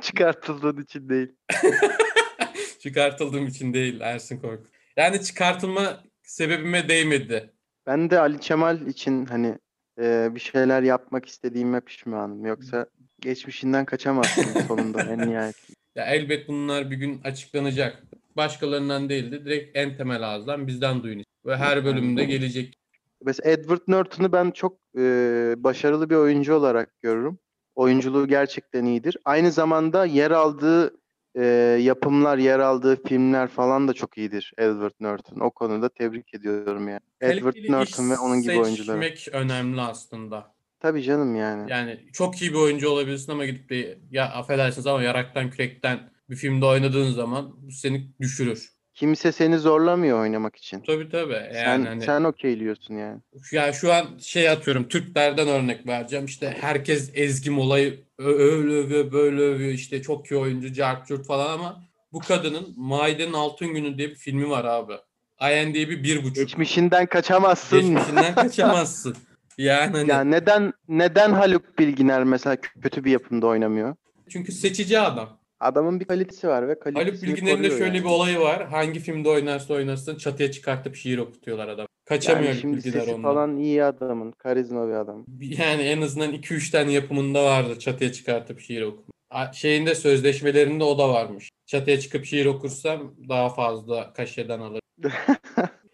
Çıkartıldığın 0.02 0.82
için 0.82 1.08
değil. 1.08 1.28
Çıkartıldığım 2.82 3.46
için 3.46 3.74
değil 3.74 4.00
Ersin 4.00 4.40
Korkut. 4.40 4.66
Yani 4.96 5.22
çıkartılma 5.22 6.02
sebebime 6.22 6.88
değmedi. 6.88 7.52
Ben 7.86 8.10
de 8.10 8.20
Ali 8.20 8.40
Kemal 8.40 8.86
için 8.86 9.26
hani 9.26 9.58
e, 9.98 10.34
bir 10.34 10.40
şeyler 10.40 10.82
yapmak 10.82 11.26
istediğime 11.26 11.80
pişmanım. 11.80 12.46
Yoksa 12.46 12.86
geçmişinden 13.20 13.84
kaçamazsın 13.84 14.60
sonunda 14.60 15.02
en 15.02 15.30
nihayet. 15.30 15.56
Ya 15.96 16.04
elbet 16.04 16.48
bunlar 16.48 16.90
bir 16.90 16.96
gün 16.96 17.20
açıklanacak. 17.24 18.02
Başkalarından 18.36 19.08
değil 19.08 19.32
de 19.32 19.44
direkt 19.44 19.76
en 19.76 19.96
temel 19.96 20.22
ağızdan 20.22 20.66
bizden 20.66 21.02
duyun. 21.02 21.24
Ve 21.46 21.56
her 21.56 21.84
bölümde 21.84 22.24
gelecek. 22.24 22.78
Mesela 23.24 23.50
Edward 23.50 23.80
Norton'u 23.88 24.32
ben 24.32 24.50
çok 24.50 24.78
e, 24.98 25.02
başarılı 25.58 26.10
bir 26.10 26.14
oyuncu 26.14 26.54
olarak 26.54 27.00
görürüm. 27.00 27.38
Oyunculuğu 27.74 28.28
gerçekten 28.28 28.84
iyidir. 28.84 29.16
Aynı 29.24 29.52
zamanda 29.52 30.04
yer 30.04 30.30
aldığı 30.30 30.94
e, 31.36 31.44
yapımlar, 31.80 32.38
yer 32.38 32.58
aldığı 32.58 33.02
filmler 33.02 33.48
falan 33.48 33.88
da 33.88 33.92
çok 33.92 34.18
iyidir 34.18 34.52
Edward 34.58 34.94
Norton. 35.00 35.40
O 35.40 35.50
konuda 35.50 35.88
tebrik 35.88 36.34
ediyorum 36.34 36.88
yani. 36.88 37.00
Edward 37.20 37.52
Kaliteli 37.52 37.72
Norton 37.72 38.10
ve 38.10 38.18
onun 38.18 38.42
gibi 38.42 38.52
iş 38.52 38.58
oyuncuları. 38.58 39.02
seçmek 39.02 39.28
önemli 39.32 39.80
aslında. 39.80 40.54
Tabii 40.80 41.02
canım 41.02 41.36
yani. 41.36 41.70
Yani 41.70 42.00
çok 42.12 42.42
iyi 42.42 42.50
bir 42.52 42.58
oyuncu 42.58 42.88
olabilirsin 42.88 43.32
ama 43.32 43.46
gidip 43.46 43.70
de 43.70 43.98
ya 44.10 44.24
affedersiniz 44.24 44.86
ama 44.86 45.02
yaraktan 45.02 45.50
kürekten 45.50 46.10
bir 46.30 46.36
filmde 46.36 46.64
oynadığın 46.64 47.10
zaman 47.10 47.54
bu 47.62 47.70
seni 47.70 48.12
düşürür. 48.20 48.75
Kimse 48.96 49.32
seni 49.32 49.58
zorlamıyor 49.58 50.20
oynamak 50.20 50.56
için. 50.56 50.80
Tabii 50.80 51.08
tabii. 51.08 51.32
Yani 51.32 51.54
sen 51.54 51.84
hani 51.84 52.02
sen 52.02 52.24
okeyliyorsun 52.24 52.94
yani. 52.94 53.20
ya 53.52 53.72
şu 53.72 53.92
an 53.92 54.06
şey 54.20 54.48
atıyorum 54.50 54.88
Türklerden 54.88 55.48
örnek 55.48 55.86
vereceğim. 55.86 56.24
İşte 56.24 56.56
herkes 56.60 57.10
Ezgi 57.14 57.50
Mola'yı 57.50 58.00
ö- 58.18 58.38
öyle 58.38 58.72
övüyor, 58.72 59.12
böyle 59.12 59.40
övüyor. 59.42 59.72
İşte 59.72 60.02
çok 60.02 60.30
iyi 60.30 60.36
oyuncu, 60.36 60.72
Cart 60.72 61.06
Curt 61.08 61.26
falan 61.26 61.52
ama 61.54 61.82
bu 62.12 62.18
kadının 62.18 62.74
Maide'nin 62.76 63.32
Altın 63.32 63.68
Günü 63.74 63.98
diye 63.98 64.10
bir 64.10 64.14
filmi 64.14 64.50
var 64.50 64.64
abi. 64.64 64.92
IMDb 65.40 66.04
bir 66.04 66.18
buçuk. 66.22 66.34
Geçmişinden 66.36 67.06
kaçamazsın. 67.06 67.80
Geçmişinden 67.80 68.34
kaçamazsın. 68.44 69.16
Yani 69.58 69.96
hani 69.96 70.10
Ya 70.10 70.20
neden 70.24 70.72
neden 70.88 71.32
Haluk 71.32 71.78
Bilginer 71.78 72.24
mesela 72.24 72.56
kötü 72.82 73.04
bir 73.04 73.10
yapımda 73.10 73.46
oynamıyor? 73.46 73.94
çünkü 74.28 74.52
seçici 74.52 74.98
adam. 75.00 75.38
Adamın 75.66 76.00
bir 76.00 76.04
kalitesi 76.04 76.48
var 76.48 76.68
ve 76.68 76.78
kalitesini 76.78 77.10
Haluk 77.10 77.22
Bilginer'in 77.22 77.62
de 77.62 77.70
şöyle 77.70 77.84
yani. 77.84 77.98
bir 77.98 78.04
olayı 78.04 78.38
var. 78.38 78.66
Hangi 78.66 79.00
filmde 79.00 79.28
oynarsa 79.28 79.74
oynasın 79.74 80.16
çatıya 80.16 80.50
çıkartıp 80.50 80.96
şiir 80.96 81.18
okutuyorlar 81.18 81.68
adam. 81.68 81.86
Kaçamıyor 82.04 82.48
Yani 82.48 82.60
şimdi 82.60 82.76
Bilginer 82.76 83.00
sesi 83.00 83.14
ondan. 83.14 83.22
falan 83.22 83.56
iyi 83.56 83.84
adamın. 83.84 84.32
Karizma 84.32 84.88
bir 84.88 84.92
adam. 84.92 85.24
Yani 85.40 85.82
en 85.82 86.02
azından 86.02 86.32
2-3 86.32 86.72
tane 86.72 86.92
yapımında 86.92 87.44
vardı 87.44 87.78
çatıya 87.78 88.12
çıkartıp 88.12 88.60
şiir 88.60 88.82
okuma. 88.82 89.52
Şeyinde 89.52 89.94
sözleşmelerinde 89.94 90.84
o 90.84 90.98
da 90.98 91.08
varmış. 91.08 91.50
Çatıya 91.66 92.00
çıkıp 92.00 92.24
şiir 92.24 92.46
okursam 92.46 93.14
daha 93.28 93.48
fazla 93.48 94.12
kaşeden 94.12 94.60
alır. 94.60 94.80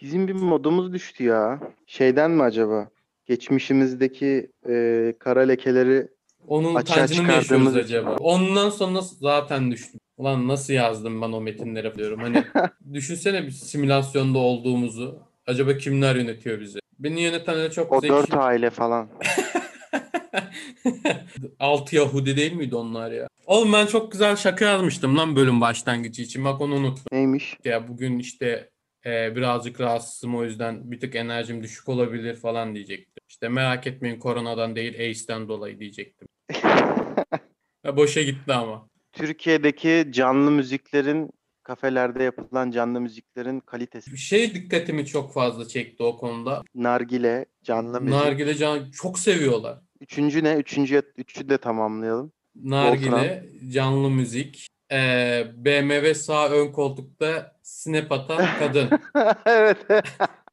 Bizim 0.00 0.28
bir 0.28 0.32
modumuz 0.32 0.92
düştü 0.92 1.24
ya. 1.24 1.60
Şeyden 1.86 2.30
mi 2.30 2.42
acaba? 2.42 2.88
Geçmişimizdeki 3.26 4.50
e, 4.68 5.14
kara 5.18 5.40
lekeleri 5.40 6.08
Onun 6.48 6.74
Açığa 6.74 6.94
utancını 6.94 7.26
mı 7.26 7.32
yaşıyoruz 7.32 7.76
acaba? 7.76 8.16
Ondan 8.20 8.70
sonra 8.70 9.00
zaten 9.00 9.70
düştüm. 9.70 10.00
Ulan 10.16 10.48
nasıl 10.48 10.72
yazdım 10.72 11.22
ben 11.22 11.32
o 11.32 11.40
metinleri 11.40 11.94
diyorum. 11.94 12.20
Hani 12.20 12.44
düşünsene 12.92 13.46
bir 13.46 13.50
simülasyonda 13.50 14.38
olduğumuzu. 14.38 15.18
Acaba 15.46 15.76
kimler 15.76 16.16
yönetiyor 16.16 16.60
bizi? 16.60 16.78
Beni 16.98 17.20
yönetenler 17.20 17.72
çok 17.72 17.92
o 17.92 18.00
zeki. 18.00 18.12
dört 18.12 18.34
aile 18.34 18.70
falan. 18.70 19.08
Altı 21.58 21.96
Yahudi 21.96 22.36
değil 22.36 22.52
miydi 22.52 22.76
onlar 22.76 23.10
ya? 23.10 23.28
Oğlum 23.46 23.72
ben 23.72 23.86
çok 23.86 24.12
güzel 24.12 24.36
şaka 24.36 24.64
yazmıştım 24.64 25.18
lan 25.18 25.36
bölüm 25.36 25.60
başlangıcı 25.60 26.22
için. 26.22 26.44
Bak 26.44 26.60
onu 26.60 26.74
unuttum. 26.74 27.04
Neymiş? 27.12 27.56
Ya 27.64 27.88
bugün 27.88 28.18
işte 28.18 28.70
e, 29.06 29.36
birazcık 29.36 29.80
rahatsızım 29.80 30.36
o 30.36 30.44
yüzden 30.44 30.90
bir 30.90 31.00
tık 31.00 31.14
enerjim 31.14 31.62
düşük 31.62 31.88
olabilir 31.88 32.36
falan 32.36 32.74
diyecektim. 32.74 33.22
İşte 33.28 33.48
merak 33.48 33.86
etmeyin 33.86 34.18
koronadan 34.18 34.76
değil 34.76 35.00
AIDS'ten 35.00 35.48
dolayı 35.48 35.78
diyecektim. 35.80 36.28
Ya 37.84 37.96
boşa 37.96 38.22
gitti 38.22 38.52
ama. 38.52 38.88
Türkiye'deki 39.12 40.08
canlı 40.10 40.50
müziklerin 40.50 41.30
kafelerde 41.62 42.22
yapılan 42.22 42.70
canlı 42.70 43.00
müziklerin 43.00 43.60
kalitesi. 43.60 44.12
Bir 44.12 44.16
şey 44.16 44.54
dikkatimi 44.54 45.06
çok 45.06 45.32
fazla 45.32 45.68
çekti 45.68 46.02
o 46.02 46.16
konuda. 46.16 46.62
Nargile, 46.74 47.46
canlı 47.62 48.00
müzik. 48.00 48.20
Nargile 48.20 48.54
can 48.54 48.90
çok 48.90 49.18
seviyorlar. 49.18 49.78
Üçüncü 50.00 50.44
ne? 50.44 50.52
Üçüncü, 50.54 51.02
üçü 51.16 51.48
de 51.48 51.58
tamamlayalım. 51.58 52.32
Nargile, 52.64 53.44
canlı 53.72 54.10
müzik, 54.10 54.66
e, 54.92 55.44
BMW 55.56 56.14
sağ 56.14 56.48
ön 56.48 56.72
koltukta 56.72 57.56
snap 57.62 58.12
atan 58.12 58.46
kadın. 58.58 58.90
evet. 59.46 59.78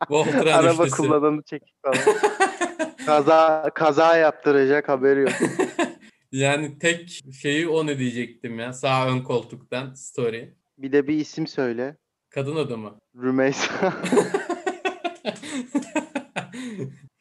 Voltran 0.09 0.63
Araba 0.63 0.83
üçlüsü. 0.83 1.01
kullananı 1.01 1.43
çekik 1.43 1.75
falan. 1.83 1.97
kaza 3.05 3.69
kaza 3.75 4.17
yaptıracak 4.17 4.89
haberi 4.89 5.19
yok. 5.19 5.29
Yani 6.31 6.79
tek 6.79 7.21
şeyi 7.41 7.67
o 7.67 7.85
ne 7.87 7.99
diyecektim 7.99 8.59
ya. 8.59 8.73
Sağ 8.73 9.07
ön 9.07 9.21
koltuktan 9.21 9.93
story. 9.93 10.53
Bir 10.77 10.91
de 10.91 11.07
bir 11.07 11.13
isim 11.13 11.47
söyle. 11.47 11.97
Kadın 12.29 12.55
adı 12.55 12.77
mı? 12.77 12.99
Rümeysa. 13.15 13.93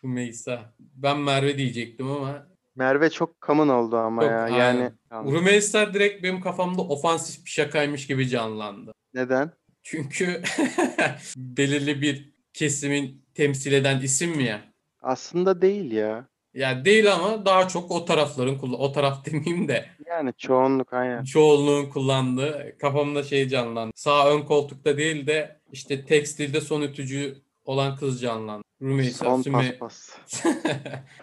Rümeysa. 0.05 0.75
Ben 0.79 1.19
Merve 1.19 1.59
diyecektim 1.59 2.11
ama 2.11 2.49
Merve 2.77 3.11
çok 3.11 3.43
common 3.43 3.69
oldu 3.69 3.97
ama 3.97 4.23
Çok, 4.23 4.31
ya. 4.31 4.41
aynen. 4.41 4.99
Yani 5.13 5.33
Rümeysa 5.33 5.95
direkt 5.95 6.23
benim 6.23 6.41
kafamda 6.41 6.83
ofansif 6.83 7.45
bir 7.45 7.51
şakaymış 7.51 8.07
gibi 8.07 8.29
canlandı. 8.29 8.93
neden? 9.15 9.51
Çünkü 9.83 10.43
belirli 11.37 12.03
bir 12.03 12.33
kesimin 12.53 13.25
temsil 13.35 13.73
eden 13.73 14.01
isim 14.01 14.31
mi 14.31 14.45
ya? 14.45 14.61
Aslında 15.03 15.63
değil 15.63 15.93
ya. 15.93 16.29
Ya 16.55 16.85
değil 16.85 17.13
ama 17.15 17.47
daha 17.47 17.69
çok 17.69 17.91
o 17.91 18.05
tarafların 18.05 18.59
kullan 18.59 18.81
o 18.81 18.93
taraf 18.93 19.25
demeyeyim 19.33 19.69
de 19.69 19.87
Yani 20.07 20.33
çoğunluk 20.39 20.93
aynen. 20.93 21.25
çoğunluğun 21.25 21.87
kullandığı 21.87 22.77
kafamda 22.81 23.23
şey 23.23 23.49
canlandı. 23.49 23.93
Sağ 23.95 24.31
ön 24.35 24.43
koltukta 24.43 24.97
değil 24.97 25.27
de 25.27 25.61
işte 25.73 26.05
tekstilde 26.05 26.61
son 26.61 26.83
ütücü 26.83 27.37
olan 27.65 27.97
kız 27.97 28.21
canlandı. 28.21 28.63
Rümeysa, 28.83 29.25
Son 29.25 29.43
Süme... 29.43 29.79
paspas. 29.79 30.17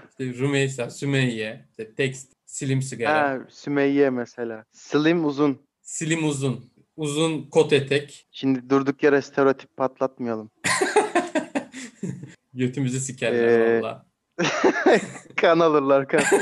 işte 0.09 0.25
Rümeysa, 0.39 0.89
Sümeyye, 0.89 1.65
işte 1.69 1.95
tekst, 1.95 2.33
silim 2.45 2.81
sigara, 2.81 3.29
Ha, 3.29 3.39
Sümeyye 3.49 4.09
mesela. 4.09 4.65
Slim 4.71 5.25
uzun. 5.25 5.61
silim 5.81 6.27
uzun, 6.27 6.71
uzun 6.97 7.49
kot 7.49 7.73
etek, 7.73 8.27
Şimdi 8.31 8.69
durduk 8.69 9.03
yere 9.03 9.21
stereotip 9.21 9.77
patlatmayalım. 9.77 10.51
götümüzü 12.53 12.99
sikerler 12.99 13.47
Ee, 13.47 13.81
valla. 13.81 14.05
kan 15.35 15.59
alırlar 15.59 16.07
kan. 16.07 16.21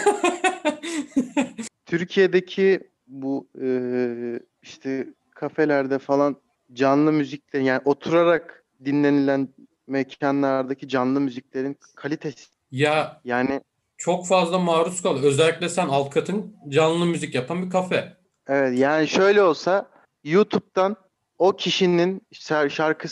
Türkiye'deki 1.86 2.80
bu 3.08 3.48
e, 3.62 3.68
işte 4.62 5.08
kafelerde 5.36 6.00
falan 6.00 6.36
canlı 6.74 7.12
müzikler 7.12 7.60
yani 7.62 7.82
oturarak 7.86 8.64
dinlenilen 8.86 9.48
mekanlardaki 9.88 10.88
canlı 10.88 11.20
müziklerin 11.22 11.78
kalitesi 11.96 12.48
Ya 12.72 13.22
yani 13.26 13.62
çok 13.98 14.28
fazla 14.28 14.60
maruz 14.60 15.02
kal. 15.02 15.24
Özellikle 15.24 15.70
sen 15.70 15.88
alt 15.88 16.10
katın 16.10 16.56
canlı 16.70 17.06
müzik 17.06 17.36
yapan 17.36 17.66
bir 17.66 17.70
kafe. 17.70 18.18
evet 18.48 18.80
yani 18.80 19.08
şöyle 19.08 19.44
olsa 19.44 19.90
YouTube'dan 20.24 20.96
o 21.38 21.56
kişinin 21.56 22.22
şar- 22.34 22.70
şarkı 22.70 23.08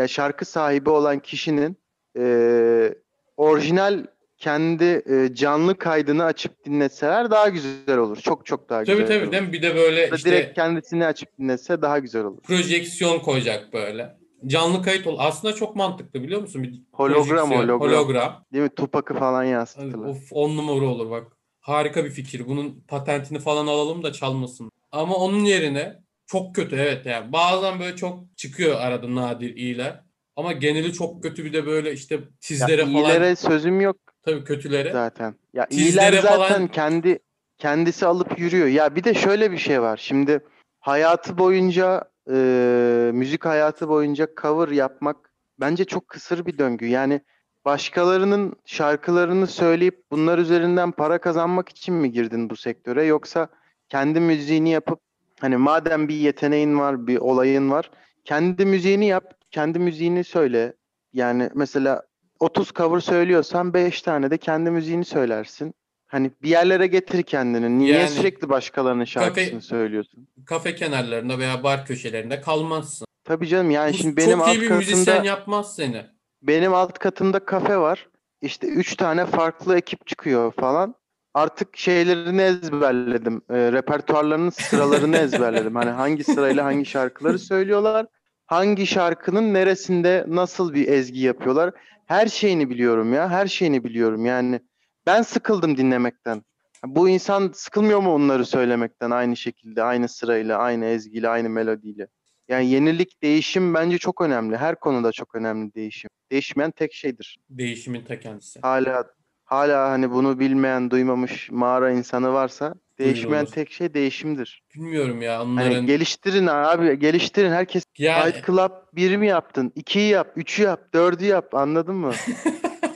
ya 0.00 0.08
şarkı 0.08 0.44
sahibi 0.44 0.90
olan 0.90 1.18
kişinin 1.18 1.76
e, 2.18 2.94
orijinal 3.36 4.06
kendi 4.38 4.84
e, 4.84 5.34
canlı 5.34 5.78
kaydını 5.78 6.24
açıp 6.24 6.64
dinletseler 6.64 7.30
daha 7.30 7.48
güzel 7.48 7.98
olur. 7.98 8.16
Çok 8.16 8.46
çok 8.46 8.68
daha 8.68 8.80
güzel 8.82 8.96
Tabii 8.96 9.06
tabii 9.06 9.22
olur. 9.24 9.32
değil 9.32 9.42
mi? 9.42 9.52
Bir 9.52 9.62
de 9.62 9.74
böyle 9.74 10.00
Ya 10.00 10.08
işte 10.16 10.30
direkt 10.30 10.54
kendisini 10.54 11.06
açıp 11.06 11.28
dinletse 11.38 11.82
daha 11.82 11.98
güzel 11.98 12.24
olur. 12.24 12.40
projeksiyon 12.42 13.18
koyacak 13.18 13.72
böyle. 13.72 14.16
Canlı 14.46 14.82
kayıt 14.82 15.06
ol. 15.06 15.16
Aslında 15.18 15.54
çok 15.54 15.76
mantıklı 15.76 16.22
biliyor 16.22 16.40
musun? 16.40 16.62
Bir 16.62 16.82
Hologram, 16.92 17.50
hologram. 17.50 17.80
hologram. 17.80 18.44
Değil 18.52 18.64
mi? 18.64 18.70
Tupac'ı 18.76 19.18
falan 19.18 19.44
yansıttılar. 19.44 20.08
Of 20.08 20.32
on 20.32 20.56
numara 20.56 20.84
olur 20.86 21.10
bak. 21.10 21.32
Harika 21.60 22.04
bir 22.04 22.10
fikir. 22.10 22.46
Bunun 22.48 22.84
patentini 22.88 23.38
falan 23.38 23.66
alalım 23.66 24.02
da 24.02 24.12
çalmasın. 24.12 24.70
Ama 24.92 25.14
onun 25.14 25.44
yerine 25.44 25.96
çok 26.26 26.54
kötü 26.54 26.76
evet 26.76 27.06
yani. 27.06 27.32
Bazen 27.32 27.80
böyle 27.80 27.96
çok 27.96 28.36
çıkıyor 28.36 28.76
arada 28.80 29.14
nadir 29.14 29.56
iyiler. 29.56 30.00
Ama 30.36 30.52
geneli 30.52 30.92
çok 30.92 31.22
kötü 31.22 31.44
bir 31.44 31.52
de 31.52 31.66
böyle 31.66 31.92
işte 31.92 32.14
Ya 32.14 32.20
tizlere 32.40 32.82
falan 32.82 32.94
iyilere 32.94 33.36
sözüm 33.36 33.80
yok 33.80 33.96
tabii 34.24 34.44
kötülere. 34.44 34.92
zaten. 34.92 35.34
Ya 35.52 35.66
Tizlere 35.66 35.86
iyiler 35.86 36.22
zaten 36.22 36.38
falan- 36.38 36.68
kendi 36.68 37.18
kendisi 37.58 38.06
alıp 38.06 38.38
yürüyor. 38.38 38.66
Ya 38.66 38.96
bir 38.96 39.04
de 39.04 39.14
şöyle 39.14 39.52
bir 39.52 39.58
şey 39.58 39.82
var. 39.82 39.96
Şimdi 39.96 40.40
hayatı 40.80 41.38
boyunca 41.38 42.04
e, 42.30 43.10
müzik 43.14 43.44
hayatı 43.44 43.88
boyunca 43.88 44.28
cover 44.42 44.68
yapmak 44.68 45.16
bence 45.60 45.84
çok 45.84 46.08
kısır 46.08 46.46
bir 46.46 46.58
döngü. 46.58 46.86
Yani 46.86 47.20
başkalarının 47.64 48.56
şarkılarını 48.64 49.46
söyleyip 49.46 50.02
bunlar 50.10 50.38
üzerinden 50.38 50.90
para 50.90 51.18
kazanmak 51.18 51.68
için 51.68 51.94
mi 51.94 52.12
girdin 52.12 52.50
bu 52.50 52.56
sektöre 52.56 53.04
yoksa 53.04 53.48
kendi 53.88 54.20
müziğini 54.20 54.70
yapıp 54.70 55.00
hani 55.40 55.56
madem 55.56 56.08
bir 56.08 56.14
yeteneğin 56.14 56.78
var, 56.78 57.06
bir 57.06 57.16
olayın 57.18 57.70
var, 57.70 57.90
kendi 58.24 58.66
müziğini 58.66 59.06
yap, 59.06 59.34
kendi 59.50 59.78
müziğini 59.78 60.24
söyle. 60.24 60.72
Yani 61.12 61.50
mesela 61.54 62.02
30 62.44 62.72
cover 62.74 63.00
söylüyorsan 63.00 63.74
5 63.74 64.02
tane 64.02 64.30
de 64.30 64.38
kendi 64.38 64.70
müziğini 64.70 65.04
söylersin. 65.04 65.74
Hani 66.06 66.30
bir 66.42 66.48
yerlere 66.48 66.86
getir 66.86 67.22
kendini. 67.22 67.78
Niye 67.78 67.98
Yani 67.98 68.08
sürekli 68.08 68.48
başkalarının 68.48 69.04
şarkısını 69.04 69.58
kafe- 69.58 69.60
söylüyorsun? 69.60 70.28
Kafe 70.46 70.74
kenarlarında 70.74 71.38
veya 71.38 71.62
bar 71.62 71.86
köşelerinde 71.86 72.40
kalmazsın. 72.40 73.06
Tabii 73.24 73.46
canım 73.48 73.70
yani 73.70 73.92
Bu 73.92 73.96
şimdi 73.96 74.16
benim 74.16 74.38
çok 74.38 74.46
iyi 74.48 74.50
alt 74.50 74.60
bir 74.60 74.68
katımda 74.68 74.76
müzisyen 74.76 75.22
yapmaz 75.24 75.74
seni. 75.76 76.06
benim 76.42 76.74
alt 76.74 76.98
katımda 76.98 77.38
kafe 77.44 77.76
var. 77.78 78.08
İşte 78.40 78.66
üç 78.66 78.96
tane 78.96 79.26
farklı 79.26 79.76
ekip 79.76 80.06
çıkıyor 80.06 80.52
falan. 80.52 80.94
Artık 81.34 81.76
şeylerini 81.76 82.42
ezberledim. 82.42 83.42
E, 83.50 83.72
repertuarlarının 83.72 84.50
sıralarını 84.50 85.16
ezberledim. 85.26 85.74
Hani 85.74 85.90
hangi 85.90 86.24
sırayla 86.24 86.64
hangi 86.64 86.84
şarkıları 86.86 87.38
söylüyorlar. 87.38 88.06
Hangi 88.46 88.86
şarkının 88.86 89.54
neresinde 89.54 90.24
nasıl 90.28 90.74
bir 90.74 90.88
ezgi 90.88 91.20
yapıyorlar. 91.20 91.74
Her 92.06 92.26
şeyini 92.26 92.70
biliyorum 92.70 93.12
ya. 93.12 93.30
Her 93.30 93.46
şeyini 93.46 93.84
biliyorum. 93.84 94.26
Yani 94.26 94.60
ben 95.06 95.22
sıkıldım 95.22 95.76
dinlemekten. 95.76 96.42
Bu 96.86 97.08
insan 97.08 97.50
sıkılmıyor 97.54 98.00
mu 98.00 98.14
onları 98.14 98.46
söylemekten 98.46 99.10
aynı 99.10 99.36
şekilde, 99.36 99.82
aynı 99.82 100.08
sırayla, 100.08 100.58
aynı 100.58 100.84
ezgiyle, 100.84 101.28
aynı 101.28 101.50
melodiyle? 101.50 102.08
Yani 102.48 102.70
yenilik, 102.70 103.22
değişim 103.22 103.74
bence 103.74 103.98
çok 103.98 104.20
önemli. 104.20 104.56
Her 104.56 104.80
konuda 104.80 105.12
çok 105.12 105.34
önemli 105.34 105.74
değişim. 105.74 106.10
Değişmeyen 106.30 106.70
tek 106.70 106.92
şeydir. 106.92 107.38
Değişimin 107.50 108.04
ta 108.04 108.20
kendisi. 108.20 108.60
Hala 108.60 109.04
hala 109.44 109.90
hani 109.90 110.10
bunu 110.10 110.38
bilmeyen, 110.38 110.90
duymamış 110.90 111.50
mağara 111.50 111.90
insanı 111.90 112.32
varsa 112.32 112.74
değişmeyen 112.98 113.44
tek 113.44 113.72
şey 113.72 113.94
değişimdir. 113.94 114.62
Bilmiyorum 114.74 115.22
ya 115.22 115.38
Hani 115.38 115.52
onların 115.52 115.86
geliştirin 115.86 116.46
abi, 116.46 116.98
geliştirin. 116.98 117.50
Herkes 117.50 117.84
yani 117.98 118.32
Fight 118.32 118.46
Club 118.46 118.70
1 118.92 119.16
mi 119.16 119.26
yaptın? 119.26 119.72
2'yi 119.76 120.08
yap, 120.08 120.36
3'ü 120.36 120.62
yap, 120.62 120.80
4'ü 120.94 121.24
yap. 121.24 121.54
Anladın 121.54 121.94
mı? 121.94 122.12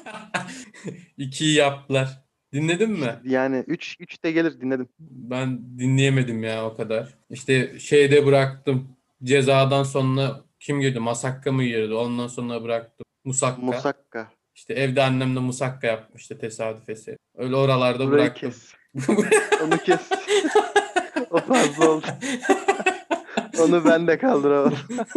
ikiyi 1.18 1.54
yaptılar. 1.54 2.22
Dinledin 2.52 2.90
mi? 2.90 3.14
Yani 3.24 3.64
3 3.66 3.96
3 4.00 4.24
de 4.24 4.32
gelir 4.32 4.60
dinledim. 4.60 4.88
Ben 4.98 5.78
dinleyemedim 5.78 6.44
ya 6.44 6.66
o 6.66 6.76
kadar. 6.76 7.14
İşte 7.30 7.78
şeyde 7.78 8.26
bıraktım. 8.26 8.88
Cezadan 9.22 9.82
sonra 9.82 10.40
kim 10.60 10.80
girdi? 10.80 11.00
Masakka 11.00 11.52
mı 11.52 11.64
girdi? 11.64 11.94
Ondan 11.94 12.26
sonra 12.26 12.62
bıraktım. 12.62 13.06
Musakka. 13.24 13.62
Musakka. 13.62 14.28
İşte 14.54 14.74
evde 14.74 15.02
annemle 15.02 15.40
musakka 15.40 15.86
yapmıştı 15.86 16.38
tesadüf 16.38 16.88
eseri. 16.88 17.18
Öyle 17.36 17.56
oralarda 17.56 18.06
Burayı 18.06 18.12
bıraktım. 18.24 18.50
kes. 18.50 18.74
Onu 19.64 19.78
kes. 19.84 20.00
o 21.30 21.38
fazla 21.38 21.90
oldu. 21.90 22.06
Onu 23.60 23.84
ben 23.84 24.06
de 24.06 24.18
kaldıramadım. 24.18 24.78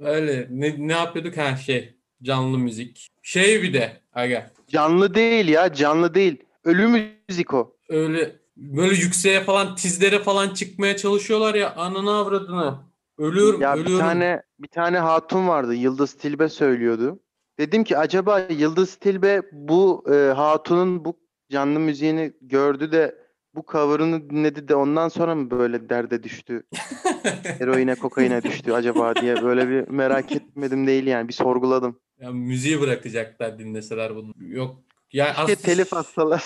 Öyle. 0.00 0.46
Ne, 0.50 0.74
ne 0.78 0.92
yapıyorduk? 0.92 1.36
Ha 1.36 1.56
şey. 1.56 1.96
Canlı 2.22 2.58
müzik. 2.58 3.08
Şey 3.22 3.62
bir 3.62 3.72
de. 3.72 4.00
Aga. 4.12 4.50
Canlı 4.68 5.14
değil 5.14 5.48
ya, 5.48 5.72
canlı 5.72 6.14
değil. 6.14 6.44
Ölü 6.64 7.12
müzik 7.28 7.54
o. 7.54 7.76
Öyle 7.88 8.36
böyle 8.56 8.94
yükseğe 8.94 9.40
falan 9.40 9.76
tizlere 9.76 10.18
falan 10.18 10.54
çıkmaya 10.54 10.96
çalışıyorlar 10.96 11.54
ya 11.54 11.74
ananı 11.74 12.14
avradını. 12.14 12.78
Ölüyorum, 13.18 13.60
Ya 13.60 13.74
bir 13.74 13.80
ölüyorum. 13.80 14.06
tane 14.06 14.42
bir 14.58 14.68
tane 14.68 14.98
hatun 14.98 15.48
vardı. 15.48 15.74
Yıldız 15.74 16.14
Tilbe 16.14 16.48
söylüyordu. 16.48 17.20
Dedim 17.62 17.84
ki 17.84 17.98
acaba 17.98 18.46
Yıldız 18.50 18.94
Tilbe 18.94 19.42
bu 19.52 20.04
e, 20.12 20.32
hatunun 20.32 21.04
bu 21.04 21.16
canlı 21.50 21.80
müziğini 21.80 22.32
gördü 22.40 22.92
de 22.92 23.14
bu 23.54 23.64
cover'ını 23.72 24.30
dinledi 24.30 24.68
de 24.68 24.74
ondan 24.74 25.08
sonra 25.08 25.34
mı 25.34 25.50
böyle 25.50 25.88
derde 25.88 26.22
düştü? 26.22 26.62
Heroine, 27.58 27.94
kokaine 27.94 28.42
düştü 28.42 28.72
acaba 28.72 29.14
diye 29.14 29.42
böyle 29.42 29.68
bir 29.68 29.88
merak 29.88 30.32
etmedim 30.32 30.86
değil 30.86 31.06
yani. 31.06 31.28
Bir 31.28 31.32
sorguladım. 31.32 32.00
Ya 32.20 32.30
müziği 32.30 32.80
bırakacaklar 32.80 33.58
dinleseler 33.58 34.16
bunu. 34.16 34.34
Yok. 34.40 34.76
Ya 35.12 35.28
İşte 35.28 35.42
aslında 35.42 35.56
telif 35.56 35.92
hastalar. 35.92 36.44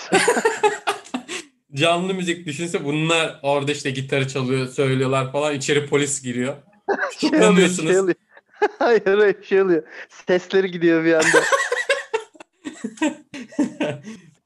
canlı 1.73 2.13
müzik 2.13 2.45
düşünse 2.45 2.85
bunlar 2.85 3.39
orada 3.43 3.71
işte 3.71 3.91
gitarı 3.91 4.27
çalıyor, 4.27 4.67
söylüyorlar 4.67 5.31
falan. 5.31 5.55
içeri 5.55 5.85
polis 5.85 6.23
giriyor. 6.23 6.55
Tutuklanıyorsunuz. 7.11 8.15
hayır 8.79 9.43
şey 9.43 9.61
oluyor. 9.61 9.83
Sesleri 10.09 10.71
gidiyor 10.71 11.05
bir 11.05 11.13
anda. 11.13 11.43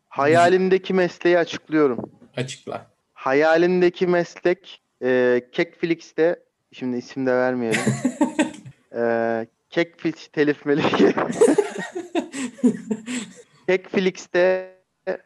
Hayalimdeki 0.09 0.93
mesleği 0.93 1.37
açıklıyorum. 1.37 2.11
Açıkla. 2.37 2.87
Hayalimdeki 3.13 4.07
meslek 4.07 4.81
e, 5.03 5.41
Kekflix'te 5.51 6.39
şimdi 6.71 6.97
isim 6.97 7.25
de 7.25 7.33
vermeyelim. 7.33 7.81
e, 8.95 9.47
Kekflix 9.69 10.27
telif 10.27 10.65
meleki. 10.65 11.13
Kekflix'te 13.67 14.75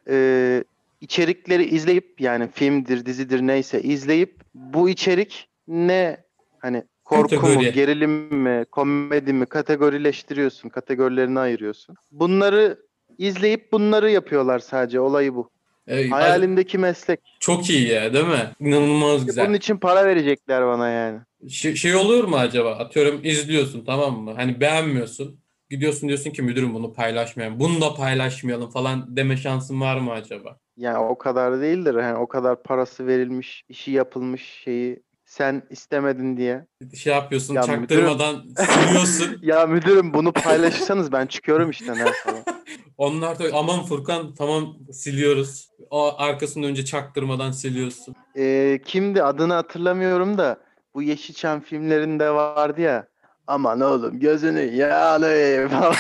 e, 0.10 0.63
içerikleri 1.02 1.65
izleyip 1.65 2.21
yani 2.21 2.52
filmdir, 2.52 3.06
dizidir 3.06 3.41
neyse 3.41 3.82
izleyip 3.82 4.41
bu 4.54 4.89
içerik 4.89 5.50
ne 5.67 6.17
hani 6.60 6.84
korku 7.06 7.36
mu, 7.36 7.41
Kategori. 7.41 7.74
gerilim 7.74 8.12
mi, 8.36 8.65
komedi 8.72 9.34
mi 9.34 9.46
kategorileştiriyorsun, 9.46 10.70
kategorilerini 10.70 11.39
ayırıyorsun. 11.39 11.96
Bunları 12.12 12.78
izleyip 13.18 13.72
bunları 13.72 14.12
yapıyorlar 14.12 14.60
sadece 14.60 15.00
olayı 15.00 15.36
bu. 15.36 15.50
Ee, 15.88 16.10
Hayalimdeki 16.10 16.78
meslek. 16.78 17.20
Çok 17.39 17.70
iyi 17.70 17.88
ya 17.88 18.13
değil 18.13 18.28
mi? 18.28 18.52
İnanılmaz 18.60 19.26
güzel. 19.26 19.48
Bunun 19.48 19.58
için 19.58 19.78
para 19.78 20.06
verecekler 20.06 20.65
bana 20.65 20.89
yani. 20.89 21.20
Şey, 21.50 21.76
şey 21.76 21.96
olur 21.96 22.24
mu 22.24 22.36
acaba? 22.38 22.72
Atıyorum 22.72 23.20
izliyorsun 23.24 23.86
tamam 23.86 24.20
mı? 24.20 24.34
Hani 24.36 24.60
beğenmiyorsun. 24.60 25.39
Gidiyorsun 25.70 26.08
diyorsun 26.10 26.32
ki 26.32 26.41
müdürüm 26.41 26.74
bunu 26.74 26.94
paylaşmayalım. 26.94 27.60
Bunu 27.60 27.82
da 27.82 27.94
paylaşmayalım 27.94 28.70
falan 28.70 29.18
deme 29.18 29.38
şansın 29.38 29.82
var 29.82 29.98
mı 29.98 30.12
acaba? 30.12 30.58
Yani 30.78 30.98
o 30.98 31.18
kadar 31.18 31.62
değildir. 31.62 31.96
Yani 31.96 32.18
o 32.18 32.28
kadar 32.28 32.63
parası 32.63 33.08
verilmiş, 33.08 33.63
işi 33.70 33.91
yapılmış 33.91 34.41
şeyi 34.63 35.00
sen 35.26 35.64
istemedin 35.70 36.38
diye. 36.38 36.66
Şey 36.96 37.14
yapıyorsun 37.14 37.54
Ya 37.56 37.62
çaktırmadan 37.64 38.44
siliyorsun. 38.58 39.38
Ya 39.42 39.66
müdürüm 39.68 40.14
bunu 40.14 40.32
paylaşırsanız 40.32 41.12
ben 41.12 41.26
çıkıyorum 41.26 41.70
işten 41.70 41.96
ha 41.96 42.06
falan. 42.24 42.44
Onlar 42.98 43.40
da 43.40 43.44
aman 43.54 43.84
Furkan 43.86 44.34
tamam 44.34 44.78
siliyoruz. 44.92 45.70
O 45.90 46.16
arkasını 46.18 46.66
önce 46.66 46.86
çaktırmadan 46.86 47.52
siliyorsun. 47.52 48.16
Ee, 48.38 48.80
kimdi 48.86 49.24
adını 49.24 49.54
hatırlamıyorum 49.54 50.38
da 50.38 50.58
bu 50.94 51.02
Yeşilçam 51.02 51.62
filmlerinde 51.62 52.30
vardı 52.30 52.82
ya. 52.82 53.08
Aman 53.48 53.82
oğlum 53.82 54.20
gözünü 54.20 54.62
yağlayayım 54.76 55.70
falan. 55.70 55.96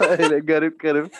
Öyle 0.18 0.38
garip 0.38 0.80
garip. 0.80 1.14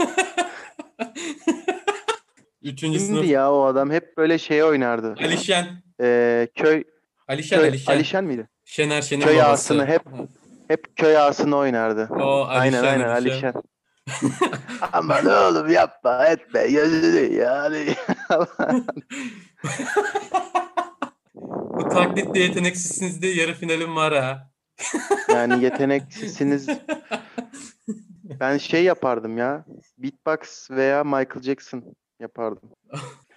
Üçüncü 2.62 2.98
Kimdi 2.98 3.12
sınıf 3.12 3.26
ya 3.30 3.52
o 3.52 3.64
adam? 3.64 3.90
Hep 3.90 4.16
böyle 4.16 4.38
şey 4.38 4.64
oynardı. 4.64 5.14
Alişen. 5.24 5.66
Ee, 6.00 6.48
köy, 6.54 6.84
Alişen 7.32 7.58
köy 7.58 7.68
Alişen. 7.68 7.92
Alişen 7.92 8.24
miydi? 8.24 8.48
Şener 8.64 9.02
Şen'in 9.02 9.20
Köy 9.24 9.34
babası. 9.36 9.48
ağasını 9.50 9.86
hep- 9.86 10.06
Ha. 10.06 10.16
Hep 10.68 10.96
köy 10.96 11.16
ağasını 11.18 11.56
oynardı. 11.56 12.08
O 12.10 12.44
aynen 12.48 12.78
Alişen, 12.78 12.92
aynen 12.92 13.08
Alişen. 13.08 13.52
Alişen. 13.52 13.62
Aman 14.92 15.26
oğlum 15.26 15.70
yapma 15.70 16.26
etme 16.26 16.66
gözünü 16.70 17.34
yani. 17.34 17.94
Bu 21.74 21.88
taklitte 21.88 22.38
yeteneksizsiniz 22.40 23.22
diye 23.22 23.34
yarı 23.34 23.54
finalim 23.54 23.96
var 23.96 24.14
ha. 24.14 24.50
yani 25.28 25.64
yeteneksizsiniz. 25.64 26.66
Ben 28.40 28.58
şey 28.58 28.84
yapardım 28.84 29.38
ya. 29.38 29.64
Beatbox 29.98 30.70
veya 30.70 31.04
Michael 31.04 31.42
Jackson 31.42 31.84
yapardım. 32.20 32.70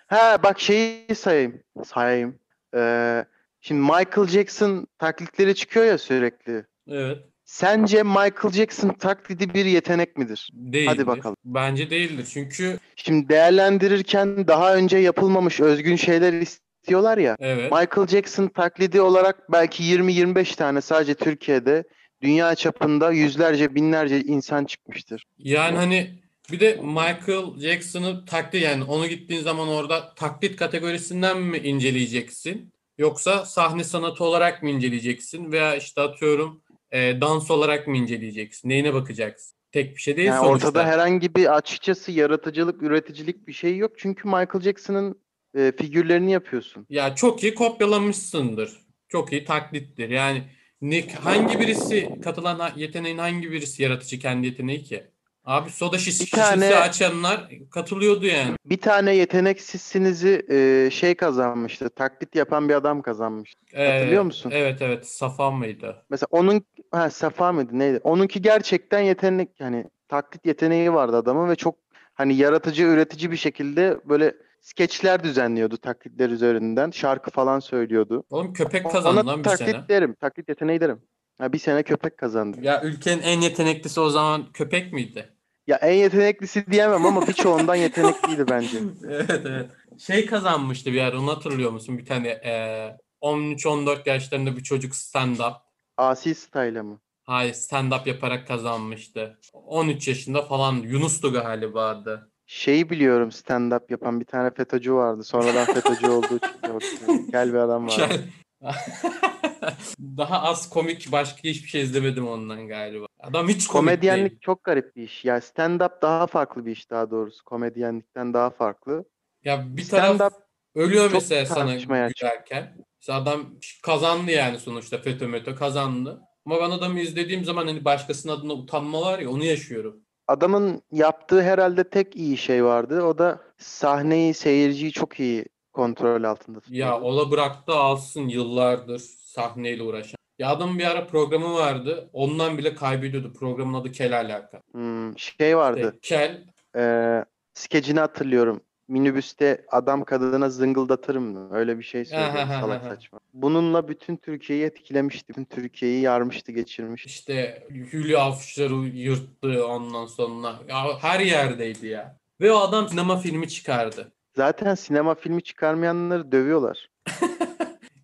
Ha 0.08 0.38
bak 0.44 0.60
şeyi 0.60 1.16
sayayım. 1.16 1.64
Sayayım. 1.86 2.40
Ee, 2.76 3.26
şimdi 3.66 3.82
Michael 3.82 4.28
Jackson 4.28 4.88
taklitleri 5.00 5.56
çıkıyor 5.56 5.86
ya 5.86 5.98
sürekli. 5.98 6.66
Evet. 6.88 7.18
Sence 7.46 8.04
Michael 8.04 8.52
Jackson 8.54 8.90
taklidi 8.90 9.54
bir 9.54 9.66
yetenek 9.66 10.18
midir? 10.18 10.50
Değildir. 10.54 11.08
bakalım. 11.08 11.36
Bence 11.46 11.90
değildir. 11.90 12.28
Çünkü 12.34 12.80
Şimdi 12.96 13.30
değerlendirirken 13.30 14.48
daha 14.48 14.76
önce 14.76 14.98
yapılmamış 14.98 15.60
özgün 15.60 15.96
şeyler 15.96 16.34
istiyorlar 16.34 17.18
ya. 17.18 17.36
evet. 17.40 17.72
Michael 17.72 18.08
Jackson 18.08 18.48
taklidi 18.48 19.02
olarak 19.02 19.52
belki 19.52 19.84
20-25 19.84 20.56
tane 20.56 20.82
sadece 20.82 21.14
Türkiye'de 21.14 21.84
dünya 22.22 22.56
çapında 22.56 23.12
yüzlerce 23.12 23.76
binlerce 23.76 24.22
insan 24.22 24.66
çıkmıştır. 24.66 25.26
Yani 25.38 25.78
hani 25.78 26.10
Bir 26.52 26.60
de 26.60 26.80
Michael 26.84 27.60
Jackson'ı 27.60 28.26
taklit 28.26 28.64
yani 28.64 28.84
onu 28.84 29.08
gittiğin 29.08 29.42
zaman 29.42 29.68
orada 29.68 30.14
taklit 30.16 30.56
kategorisinden 30.56 31.42
mi 31.42 31.58
inceleyeceksin? 31.58 32.75
Yoksa 32.98 33.46
sahne 33.46 33.84
sanatı 33.84 34.24
olarak 34.24 34.64
mı 34.64 34.70
inceleyeceksin? 34.70 35.52
Veya 35.52 35.76
işte 35.76 36.02
atıyorum 36.02 36.62
e, 36.92 37.22
dans 37.22 37.52
olarak 37.52 37.88
mı 37.88 37.98
inceleyeceksin? 37.98 38.70
Neyine 38.70 38.94
bakacaksın? 38.94 39.56
Tek 39.72 39.96
bir 39.96 40.02
şey 40.02 40.18
değil 40.18 40.28
Yani 40.28 40.46
sonuçta. 40.46 40.68
ortada 40.68 40.86
herhangi 40.86 41.36
bir 41.36 41.56
açıkçası 41.56 42.12
yaratıcılık, 42.12 42.84
üreticilik 42.84 43.48
bir 43.48 43.54
şey 43.54 43.78
yok. 43.78 43.92
Çünkü 43.98 44.28
Michael 44.28 44.62
Jackson'ın 44.62 45.22
e, 45.58 45.72
figürlerini 45.72 46.32
yapıyorsun. 46.32 46.86
Ya 46.90 47.16
çok 47.16 47.44
iyi 47.44 47.56
kopyalamışsındır. 47.56 48.86
Çok 49.08 49.32
iyi 49.32 49.46
taklittir. 49.46 50.10
Yani 50.10 50.44
ne, 50.82 51.08
hangi 51.14 51.60
birisi 51.60 52.20
katılan 52.24 52.72
yeteneğin 52.76 53.18
hangi 53.18 53.52
birisi 53.52 53.84
yaratıcı 53.84 54.20
kendi 54.20 54.48
yeteneği 54.48 54.84
ki? 54.84 55.08
Abi 55.46 55.70
soda 55.70 55.98
şiş, 55.98 56.08
Bir 56.08 56.26
şişesi 56.26 56.36
tane- 56.36 56.76
açanlar 56.76 57.50
katılıyordu 57.72 58.26
yani. 58.26 58.56
Bir 58.66 58.78
tane 58.78 59.16
yeteneksizsinizi 59.16 60.46
e, 60.50 60.90
şey 60.92 61.16
kazanmıştı. 61.16 61.90
Taklit 61.90 62.36
yapan 62.36 62.70
bir 62.70 62.74
adam 62.74 63.02
kazanmıştı. 63.02 63.60
Hatırlıyor 63.76 64.22
Ee, 64.22 64.26
musun? 64.26 64.52
Evet 64.54 64.82
evet. 64.82 65.08
Safan 65.08 65.54
mıydı? 65.54 66.06
Mesela 66.10 66.28
onun 66.32 66.66
ha 66.92 67.10
Safa 67.10 67.52
mıydı 67.52 67.80
neydi? 67.80 68.00
Onunki 68.04 68.42
gerçekten 68.42 69.00
yetenek 69.00 69.50
yani 69.60 69.86
taklit 70.10 70.46
yeteneği 70.46 70.94
vardı 70.94 71.18
adamın 71.18 71.50
ve 71.50 71.56
çok 71.56 71.76
hani 72.14 72.36
yaratıcı, 72.36 72.84
üretici 72.84 73.32
bir 73.32 73.38
şekilde 73.38 73.98
böyle 74.06 74.36
skeçler 74.62 75.24
düzenliyordu 75.24 75.78
taklitler 75.78 76.30
üzerinden. 76.30 76.92
Şarkı 76.92 77.32
falan 77.32 77.60
söylüyordu. 77.60 78.24
Oğlum 78.30 78.54
köpek 78.54 78.84
kazandı 78.92 79.20
Ona 79.20 79.28
lan 79.32 79.40
bir 79.40 79.44
taklit 79.44 79.68
sene. 79.68 79.88
derim. 79.90 80.16
Taklit 80.22 80.50
yeteneği 80.50 80.82
derim. 80.82 81.02
Ha, 81.38 81.54
bir 81.54 81.58
sene 81.58 81.84
köpek 81.84 82.18
kazandı. 82.18 82.58
Ya 82.62 82.82
ülkenin 82.84 83.22
en 83.22 83.42
yeteneklisi 83.42 84.00
o 84.00 84.10
zaman 84.10 84.46
köpek 84.54 84.94
miydi? 84.94 85.30
Ya 85.68 85.76
en 85.78 85.94
yeteneklisi 85.94 86.72
diyemem 86.72 87.06
ama 87.06 87.28
birçoğundan 87.28 87.76
yetenekliydi 87.76 88.46
bence. 88.50 88.78
evet 89.10 89.46
evet. 89.46 89.70
Şey 90.00 90.26
kazanmıştı 90.26 90.94
bir 90.94 91.02
ara 91.02 91.20
onu 91.20 91.32
hatırlıyor 91.32 91.72
musun? 91.72 91.98
Bir 91.98 92.06
tane 92.06 92.28
eee 92.28 92.98
13-14 93.22 94.10
yaşlarında 94.10 94.58
bir 94.58 94.64
çocuk 94.64 94.94
stand-up. 94.94 95.54
Asi 95.98 96.36
Style'a 96.36 96.84
mı? 96.84 97.00
Hayır 97.24 97.54
stand-up 97.54 98.10
yaparak 98.10 98.48
kazanmıştı. 98.48 99.40
13 99.54 100.08
yaşında 100.08 100.42
falan 100.42 100.74
Yunus'tu 100.76 101.34
galiba 101.34 101.88
adı. 101.90 102.32
Şeyi 102.46 102.90
biliyorum 102.90 103.30
stand-up 103.30 103.82
yapan 103.90 104.20
bir 104.20 104.26
tane 104.26 104.52
FETÖ'cü 104.52 104.94
vardı. 104.94 105.24
Sonradan 105.24 105.66
FETÖ'cü 105.66 106.10
olduğu 106.10 106.40
ortaya. 106.70 107.32
Kel 107.32 107.54
bir 107.54 107.58
adam 107.58 107.88
vardı. 107.88 108.24
Daha 110.00 110.42
az 110.42 110.70
komik 110.70 111.12
başka 111.12 111.40
hiçbir 111.44 111.70
şey 111.70 111.82
izlemedim 111.82 112.28
ondan 112.28 112.68
galiba. 112.68 113.06
Adam 113.20 113.48
hiç 113.48 113.68
komik 113.68 113.90
Komedyenlik 113.90 114.32
değil. 114.32 114.42
çok 114.42 114.64
garip 114.64 114.96
bir 114.96 115.04
iş. 115.04 115.26
Ya 115.26 115.38
stand-up 115.38 116.02
daha 116.02 116.28
farklı 116.28 116.66
bir 116.66 116.72
iş 116.72 116.90
daha 116.90 117.12
doğrusu. 117.12 117.44
Komedyenlikten 117.44 118.34
daha 118.34 118.50
farklı. 118.50 119.06
Ya 119.44 119.66
bir 119.78 119.88
taraf 119.90 120.16
Stand-up 120.16 120.34
ölüyor 120.76 121.10
mesela 121.14 121.46
sana 121.46 121.76
gülerken. 121.76 122.78
Mesela 123.02 123.22
adam 123.22 123.56
kazandı 123.84 124.32
yani 124.32 124.60
sonuçta 124.60 124.98
FETÖ 124.98 125.28
METÖ 125.28 125.56
kazandı. 125.56 126.22
Ama 126.46 126.60
ben 126.62 126.72
adamı 126.72 127.00
izlediğim 127.00 127.46
zaman 127.46 127.68
hani 127.68 127.86
başkasının 127.86 128.34
adına 128.34 128.54
utanma 128.54 129.02
var 129.02 129.20
ya 129.20 129.30
onu 129.30 129.44
yaşıyorum. 129.44 130.02
adamın 130.28 130.82
yaptığı 130.92 131.42
herhalde 131.42 131.90
tek 131.90 132.16
iyi 132.16 132.38
şey 132.38 132.64
vardı. 132.66 133.02
O 133.04 133.18
da 133.18 133.42
sahneyi, 133.58 134.34
seyirciyi 134.34 134.92
çok 134.92 135.20
iyi 135.20 135.46
kontrol 135.76 136.24
altında 136.24 136.58
Ya 136.58 136.62
tutuyordu. 136.62 137.06
ola 137.06 137.32
bıraktı 137.32 137.74
alsın 137.74 138.28
yıllardır 138.28 139.00
sahneyle 139.26 139.84
uğraşan. 139.84 140.18
Ya 140.40 140.50
adamın 140.50 140.80
bir 140.80 140.84
ara 140.86 141.08
programı 141.08 141.54
vardı. 141.54 142.10
Ondan 142.14 142.58
bile 142.58 142.76
kaybediyordu. 142.76 143.34
Programın 143.34 143.74
adı 143.74 143.92
Kel 143.92 144.18
Alaka. 144.20 144.62
Hmm, 144.72 145.20
şey 145.20 145.58
vardı. 145.58 145.80
İşte 146.04 146.16
Kel 146.18 146.44
Ee, 146.78 147.26
skecini 147.54 148.00
hatırlıyorum. 148.00 148.62
Minibüste 148.88 149.66
adam 149.72 150.04
kadına 150.04 150.50
zıngıldatırım? 150.50 151.52
Öyle 151.54 151.78
bir 151.80 151.84
şey 151.84 152.06
söylüyor 152.06 152.48
salak 152.48 152.84
saçma. 152.84 153.20
Bununla 153.34 153.88
bütün 153.88 154.16
Türkiye'yi 154.18 154.66
etkilemişti. 154.66 155.30
Bütün 155.30 155.46
Türkiye'yi 155.46 156.02
yarmıştı, 156.02 156.52
geçirmişti. 156.52 157.10
işte 157.10 157.68
Hülya 157.70 158.20
Avşar'ı 158.20 158.74
yırttı 158.76 159.68
ondan 159.68 160.06
sonra. 160.06 160.56
Ya 160.70 161.00
her 161.02 161.20
yerdeydi 161.20 161.88
ya. 161.88 162.18
Ve 162.42 162.52
o 162.52 162.58
adam 162.58 162.90
sinema 162.90 163.18
filmi 163.18 163.50
çıkardı. 163.50 164.12
Zaten 164.36 164.76
sinema 164.76 165.16
filmi 165.16 165.42
çıkarmayanları 165.44 166.32
dövüyorlar. 166.32 166.90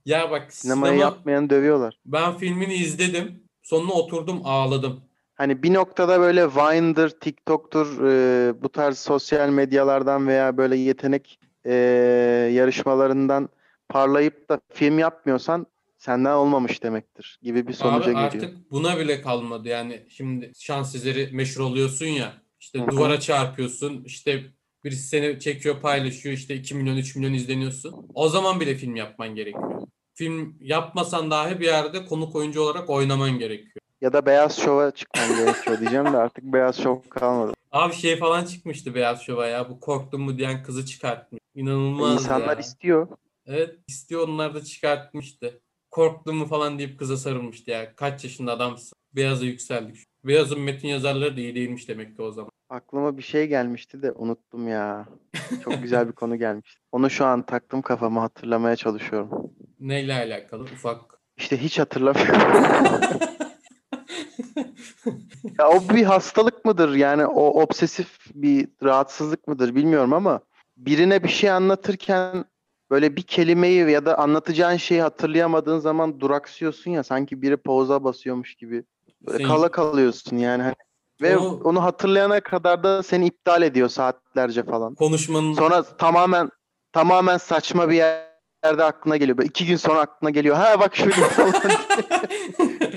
Ya 0.05 0.31
bak 0.31 0.53
Sinemayı 0.53 0.93
sinema 0.93 1.05
yapmayanı 1.09 1.49
dövüyorlar. 1.49 1.97
ben 2.05 2.37
filmini 2.37 2.73
izledim. 2.73 3.43
Sonuna 3.63 3.91
oturdum 3.93 4.41
ağladım. 4.43 5.01
Hani 5.35 5.63
bir 5.63 5.73
noktada 5.73 6.19
böyle 6.19 6.47
Vine'dır, 6.47 7.09
TikTok'tur, 7.09 8.03
e, 8.07 8.53
bu 8.63 8.69
tarz 8.69 8.97
sosyal 8.97 9.49
medyalardan 9.49 10.27
veya 10.27 10.57
böyle 10.57 10.75
yetenek 10.75 11.39
e, 11.65 11.73
yarışmalarından 12.53 13.49
parlayıp 13.89 14.49
da 14.49 14.61
film 14.73 14.99
yapmıyorsan 14.99 15.67
senden 15.97 16.33
olmamış 16.33 16.83
demektir 16.83 17.39
gibi 17.41 17.67
bir 17.67 17.73
sonuca 17.73 17.97
Abi 17.97 18.05
geliyor. 18.05 18.23
artık 18.25 18.71
buna 18.71 18.99
bile 18.99 19.21
kalmadı 19.21 19.67
yani. 19.67 20.05
Şimdi 20.09 20.51
şans 20.59 20.95
eseri 20.95 21.29
meşhur 21.35 21.63
oluyorsun 21.63 22.05
ya. 22.05 22.33
İşte 22.59 22.79
duvara 22.91 23.19
çarpıyorsun. 23.19 24.03
işte 24.05 24.43
birisi 24.83 25.07
seni 25.07 25.39
çekiyor 25.39 25.81
paylaşıyor. 25.81 26.35
işte 26.35 26.55
2 26.55 26.75
milyon 26.75 26.97
3 26.97 27.15
milyon 27.15 27.33
izleniyorsun. 27.33 28.07
O 28.13 28.29
zaman 28.29 28.59
bile 28.59 28.75
film 28.75 28.95
yapman 28.95 29.35
gerekiyor. 29.35 29.81
Film 30.13 30.55
yapmasan 30.61 31.31
dahi 31.31 31.59
bir 31.59 31.65
yerde 31.65 32.05
konuk 32.05 32.35
oyuncu 32.35 32.61
olarak 32.61 32.89
oynaman 32.89 33.31
gerekiyor. 33.31 33.75
Ya 34.01 34.13
da 34.13 34.25
Beyaz 34.25 34.59
Şov'a 34.59 34.91
çıkman 34.91 35.35
gerekiyor 35.37 35.79
diyeceğim 35.79 36.05
de 36.05 36.17
artık 36.17 36.43
Beyaz 36.43 36.83
Şov 36.83 36.97
kalmadı. 37.09 37.53
Abi 37.71 37.93
şey 37.93 38.17
falan 38.17 38.45
çıkmıştı 38.45 38.95
Beyaz 38.95 39.21
Şov'a 39.21 39.47
ya. 39.47 39.69
Bu 39.69 39.79
korktun 39.79 40.21
mu 40.21 40.37
diyen 40.37 40.63
kızı 40.63 40.85
çıkartmış. 40.85 41.41
İnanılmaz 41.55 42.13
İnsanlar 42.13 42.57
ya. 42.57 42.59
istiyor. 42.61 43.07
Evet 43.45 43.75
istiyor 43.87 44.27
onlar 44.27 44.53
da 44.55 44.63
çıkartmıştı. 44.63 45.61
Korktun 45.91 46.35
mu 46.35 46.45
falan 46.45 46.79
deyip 46.79 46.99
kıza 46.99 47.17
sarılmıştı 47.17 47.71
ya. 47.71 47.95
Kaç 47.95 48.23
yaşında 48.23 48.51
adamsın. 48.51 48.97
Beyaz'a 49.13 49.45
yükseldik. 49.45 49.97
Beyaz'ın 50.23 50.59
metin 50.59 50.87
yazarları 50.87 51.37
da 51.37 51.41
iyi 51.41 51.55
değilmiş 51.55 51.89
demek 51.89 52.15
ki 52.15 52.21
o 52.21 52.31
zaman. 52.31 52.51
Aklıma 52.69 53.17
bir 53.17 53.23
şey 53.23 53.47
gelmişti 53.47 54.01
de 54.01 54.11
unuttum 54.11 54.67
ya. 54.67 55.05
Çok 55.63 55.81
güzel 55.81 56.07
bir 56.07 56.13
konu 56.13 56.35
gelmişti. 56.39 56.81
Onu 56.91 57.09
şu 57.09 57.25
an 57.25 57.45
taktım 57.45 57.81
kafama 57.81 58.21
hatırlamaya 58.21 58.75
çalışıyorum. 58.75 59.29
Neyle 59.79 60.13
alakalı? 60.13 60.63
Ufak. 60.63 61.01
İşte 61.37 61.57
hiç 61.57 61.79
hatırlamıyorum. 61.79 62.41
Ya 65.59 65.69
o 65.69 65.95
bir 65.95 66.03
hastalık 66.03 66.65
mıdır? 66.65 66.95
Yani 66.95 67.25
o 67.25 67.61
obsesif 67.61 68.19
bir 68.35 68.67
rahatsızlık 68.83 69.47
mıdır 69.47 69.75
bilmiyorum 69.75 70.13
ama 70.13 70.39
birine 70.77 71.23
bir 71.23 71.29
şey 71.29 71.51
anlatırken 71.51 72.45
böyle 72.91 73.15
bir 73.15 73.21
kelimeyi 73.21 73.91
ya 73.91 74.05
da 74.05 74.17
anlatacağın 74.17 74.77
şeyi 74.77 75.01
hatırlayamadığın 75.01 75.79
zaman 75.79 76.19
duraksıyorsun 76.19 76.91
ya 76.91 77.03
sanki 77.03 77.41
biri 77.41 77.57
pauza 77.57 78.03
basıyormuş 78.03 78.55
gibi. 78.55 78.83
Böyle 79.27 79.37
Sen- 79.37 79.47
kala 79.47 79.71
kalıyorsun 79.71 80.37
yani 80.37 80.63
hani. 80.63 80.75
Ve 81.21 81.37
Onu- 81.37 81.61
onu 81.63 81.83
hatırlayana 81.83 82.39
kadar 82.39 82.83
da 82.83 83.03
seni 83.03 83.25
iptal 83.27 83.61
ediyor 83.61 83.89
saatlerce 83.89 84.63
falan. 84.63 84.95
Konuşmanın 84.95 85.53
Sonra 85.53 85.83
tamamen 85.83 86.49
tamamen 86.93 87.37
saçma 87.37 87.89
bir 87.89 87.95
yerde 87.95 88.83
aklına 88.83 89.17
geliyor. 89.17 89.37
Böyle 89.37 89.49
iki 89.49 89.65
gün 89.65 89.75
sonra 89.75 89.99
aklına 89.99 90.29
geliyor. 90.29 90.55
Ha 90.55 90.79
bak 90.79 90.95
şöyle 90.95 91.11
falan. 91.11 91.53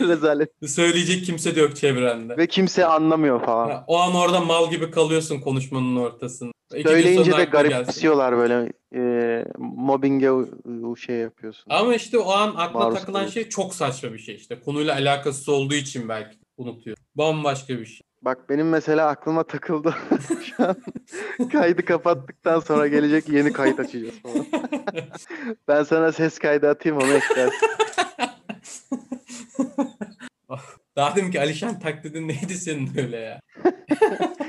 Rezalet. 0.00 0.50
söyleyecek 0.66 1.24
kimse 1.24 1.56
de 1.56 1.60
yok 1.60 1.76
çevrende. 1.76 2.36
Ve 2.36 2.46
kimse 2.46 2.86
anlamıyor 2.86 3.44
falan. 3.44 3.70
Ha, 3.70 3.84
o 3.86 3.98
an 3.98 4.14
orada 4.14 4.40
mal 4.40 4.70
gibi 4.70 4.90
kalıyorsun 4.90 5.40
konuşmanın 5.40 5.96
ortasında. 5.96 6.53
İki 6.76 6.88
Söyleyince 6.88 7.32
de 7.32 7.44
garipsiyorlar 7.44 8.36
böyle. 8.36 8.72
E, 8.94 9.44
mobbinge 9.58 10.30
şey 10.96 11.16
yapıyorsun. 11.16 11.64
Ama 11.70 11.94
işte 11.94 12.18
o 12.18 12.30
an 12.30 12.48
aklına 12.48 12.84
Maruz 12.84 12.98
takılan 12.98 13.12
kalıyorsun. 13.12 13.34
şey 13.40 13.48
çok 13.48 13.74
saçma 13.74 14.12
bir 14.12 14.18
şey 14.18 14.34
işte. 14.34 14.60
Konuyla 14.60 14.94
alakasız 14.94 15.48
olduğu 15.48 15.74
için 15.74 16.08
belki 16.08 16.38
unutuyor. 16.56 16.96
Bambaşka 17.14 17.78
bir 17.78 17.86
şey. 17.86 18.00
Bak 18.22 18.48
benim 18.48 18.68
mesela 18.68 19.08
aklıma 19.08 19.42
takıldı. 19.42 19.94
Şu 20.44 20.64
an 20.64 20.76
kaydı 21.52 21.84
kapattıktan 21.84 22.60
sonra 22.60 22.86
gelecek 22.86 23.28
yeni 23.28 23.52
kayıt 23.52 23.80
açacağız 23.80 24.14
falan. 24.22 24.46
ben 25.68 25.82
sana 25.82 26.12
ses 26.12 26.38
kaydı 26.38 26.68
atayım 26.68 26.98
onu 26.98 27.12
eklersin. 27.12 27.68
Daha 30.96 31.16
dedim 31.16 31.30
ki 31.30 31.40
Alişan 31.40 31.78
taklidin 31.78 32.28
neydi 32.28 32.54
senin 32.54 32.90
öyle 32.98 33.16
ya? 33.16 33.40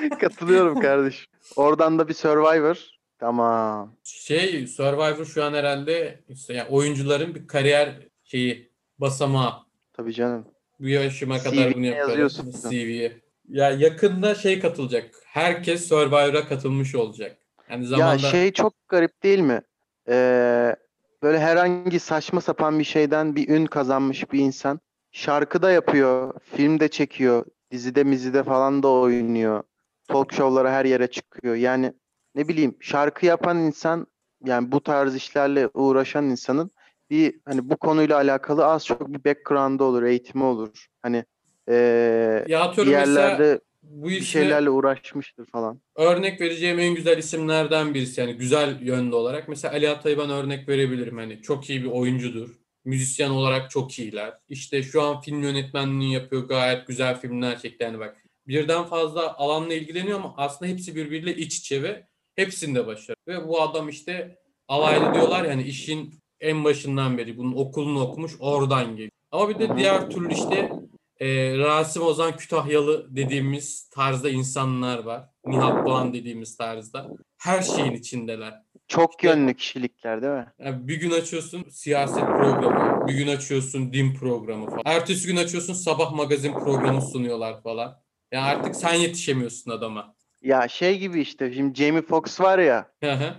Katılıyorum 0.20 0.80
kardeşim. 0.80 1.26
Oradan 1.56 2.00
da 2.00 2.08
bir 2.08 2.14
Survivor. 2.14 2.90
Tamam. 3.20 3.96
Şey 4.04 4.68
Survivor 4.68 5.26
şu 5.26 5.44
an 5.44 5.54
herhalde 5.54 6.20
işte 6.30 6.54
yani 6.54 6.70
oyuncuların 6.70 7.36
bir 7.36 7.48
kariyer 7.48 7.96
şeyi 8.24 8.72
basamağı. 8.98 9.54
Tabii 9.94 10.14
canım. 10.14 10.48
Bu 10.80 10.88
yaşıma 10.88 11.40
kadar 11.40 11.74
bunu 11.74 11.86
yapıyorum. 11.86 12.52
CV'ye. 12.70 13.22
Ya 13.50 13.72
yakında 13.72 14.36
şey 14.36 14.60
katılacak. 14.60 15.10
Herkes 15.26 15.88
Survivor'a 15.88 16.48
katılmış 16.48 16.96
olacak. 16.96 17.38
Yani 17.70 17.86
zamanda 17.86 18.12
Ya 18.12 18.20
şey 18.20 18.52
çok 18.52 18.74
garip 18.88 19.24
değil 19.24 19.40
mi? 19.40 19.62
Ee, 20.10 20.76
böyle 21.24 21.40
herhangi 21.40 22.00
saçma 22.00 22.42
sapan 22.42 22.80
bir 22.80 22.84
şeyden 22.84 23.36
bir 23.36 23.50
ün 23.50 23.66
kazanmış 23.66 24.32
bir 24.32 24.40
insan 24.40 24.80
şarkı 25.16 25.62
da 25.62 25.72
yapıyor, 25.72 26.34
film 26.56 26.80
de 26.80 26.88
çekiyor, 26.88 27.46
dizide 27.72 28.04
mizide 28.04 28.44
falan 28.44 28.84
da 28.84 28.88
oynuyor. 28.88 29.64
talk 30.08 30.34
show'lara 30.34 30.72
her 30.72 30.86
yere 30.86 31.08
çıkıyor. 31.08 31.56
Yani 31.56 31.94
ne 32.36 32.48
bileyim 32.48 32.76
şarkı 32.80 33.26
yapan 33.26 33.58
insan 33.58 34.08
yani 34.46 34.72
bu 34.72 34.84
tarz 34.84 35.16
işlerle 35.16 35.70
uğraşan 35.74 36.26
insanın 36.26 36.72
bir 37.10 37.40
hani 37.46 37.70
bu 37.70 37.78
konuyla 37.78 38.16
alakalı 38.16 38.66
az 38.66 38.86
çok 38.86 39.14
bir 39.14 39.26
background'ı 39.26 39.84
olur, 39.84 40.04
eğitimi 40.04 40.44
olur. 40.44 40.88
Hani 41.02 41.26
Ya 41.68 42.74
bir 42.78 42.88
mesela 42.88 42.90
yerlerde 42.90 43.60
bu 43.84 44.10
bir 44.10 44.12
işle 44.12 44.26
şeylerle 44.26 44.70
uğraşmıştır 44.70 45.46
falan. 45.46 45.82
örnek 45.96 46.42
vereceğim 46.42 46.80
en 46.80 46.96
güzel 46.96 47.18
isimlerden 47.18 47.94
birisi 47.94 48.22
yani 48.22 48.34
güzel 48.34 48.82
yönde 48.82 49.16
olarak. 49.16 49.48
Mesela 49.48 49.74
Ali 49.74 49.90
Atay'ı 49.90 50.18
ben 50.18 50.30
örnek 50.30 50.70
verebilirim. 50.70 51.18
Hani 51.18 51.42
çok 51.42 51.70
iyi 51.70 51.84
bir 51.84 51.90
oyuncudur. 51.92 52.65
Müzisyen 52.86 53.30
olarak 53.30 53.72
çok 53.72 54.00
iyiler. 54.00 54.34
İşte 54.50 54.84
şu 54.84 55.02
an 55.02 55.22
film 55.22 55.44
yönetmenliğini 55.44 56.14
yapıyor. 56.14 56.48
Gayet 56.48 56.88
güzel 56.88 57.20
filmler 57.20 57.60
çekti. 57.60 57.84
Yani 57.84 58.00
bak 58.00 58.24
birden 58.48 58.84
fazla 58.84 59.38
alanla 59.38 59.74
ilgileniyor 59.74 60.20
ama 60.20 60.34
aslında 60.38 60.72
hepsi 60.72 60.96
birbiriyle 60.96 61.36
iç 61.36 61.58
içe 61.58 61.84
ve 61.84 62.08
hepsinde 62.36 62.88
başarılı. 62.88 63.22
Ve 63.28 63.48
bu 63.48 63.62
adam 63.62 63.90
işte 63.90 64.40
alaylı 64.68 65.14
diyorlar 65.14 65.46
yani 65.46 65.64
işin 65.64 66.20
en 66.40 66.64
başından 66.64 67.18
beri 67.18 67.38
bunun 67.38 67.56
okulunu 67.56 68.02
okumuş 68.02 68.32
oradan 68.40 68.92
geliyor. 68.92 69.12
Ama 69.32 69.50
bir 69.50 69.60
de 69.60 69.78
diğer 69.78 70.10
türlü 70.10 70.34
işte 70.34 70.72
e, 71.20 71.58
Rasim 71.58 72.02
Ozan 72.02 72.38
Kütahyalı 72.38 73.16
dediğimiz 73.16 73.90
tarzda 73.90 74.30
insanlar 74.30 75.00
var. 75.00 75.30
Nihat 75.46 75.88
Doğan 75.88 76.14
dediğimiz 76.14 76.58
tarzda. 76.58 77.10
Her 77.38 77.62
şeyin 77.62 77.92
içindeler. 77.92 78.65
Çok 78.88 79.12
İşte- 79.12 79.28
yönlü 79.28 79.54
kişilikler 79.54 80.22
değil 80.22 80.34
mi? 80.34 80.48
Yani 80.60 80.88
bir 80.88 80.96
gün 81.00 81.12
açıyorsun 81.12 81.66
siyaset 81.70 82.26
programı, 82.26 83.08
bir 83.08 83.14
gün 83.14 83.28
açıyorsun 83.28 83.94
din 83.94 84.14
programı 84.16 84.66
falan. 84.70 84.82
Ertesi 84.86 85.28
gün 85.28 85.36
açıyorsun 85.38 85.74
sabah 85.74 86.12
magazin 86.14 86.54
programı 86.54 87.02
sunuyorlar 87.02 87.64
falan. 87.64 88.02
Ya 88.32 88.44
artık 88.44 88.76
sen 88.76 88.94
yetişemiyorsun 88.94 89.72
adama. 89.72 90.16
Ya 90.42 90.68
şey 90.68 91.00
gibi 91.00 91.22
işte 91.22 91.54
şimdi 91.54 91.76
Jamie 91.76 92.02
Foxx 92.02 92.42
var 92.42 92.60
ya 92.60 92.92
Hı 93.04 93.12
hı. 93.12 93.34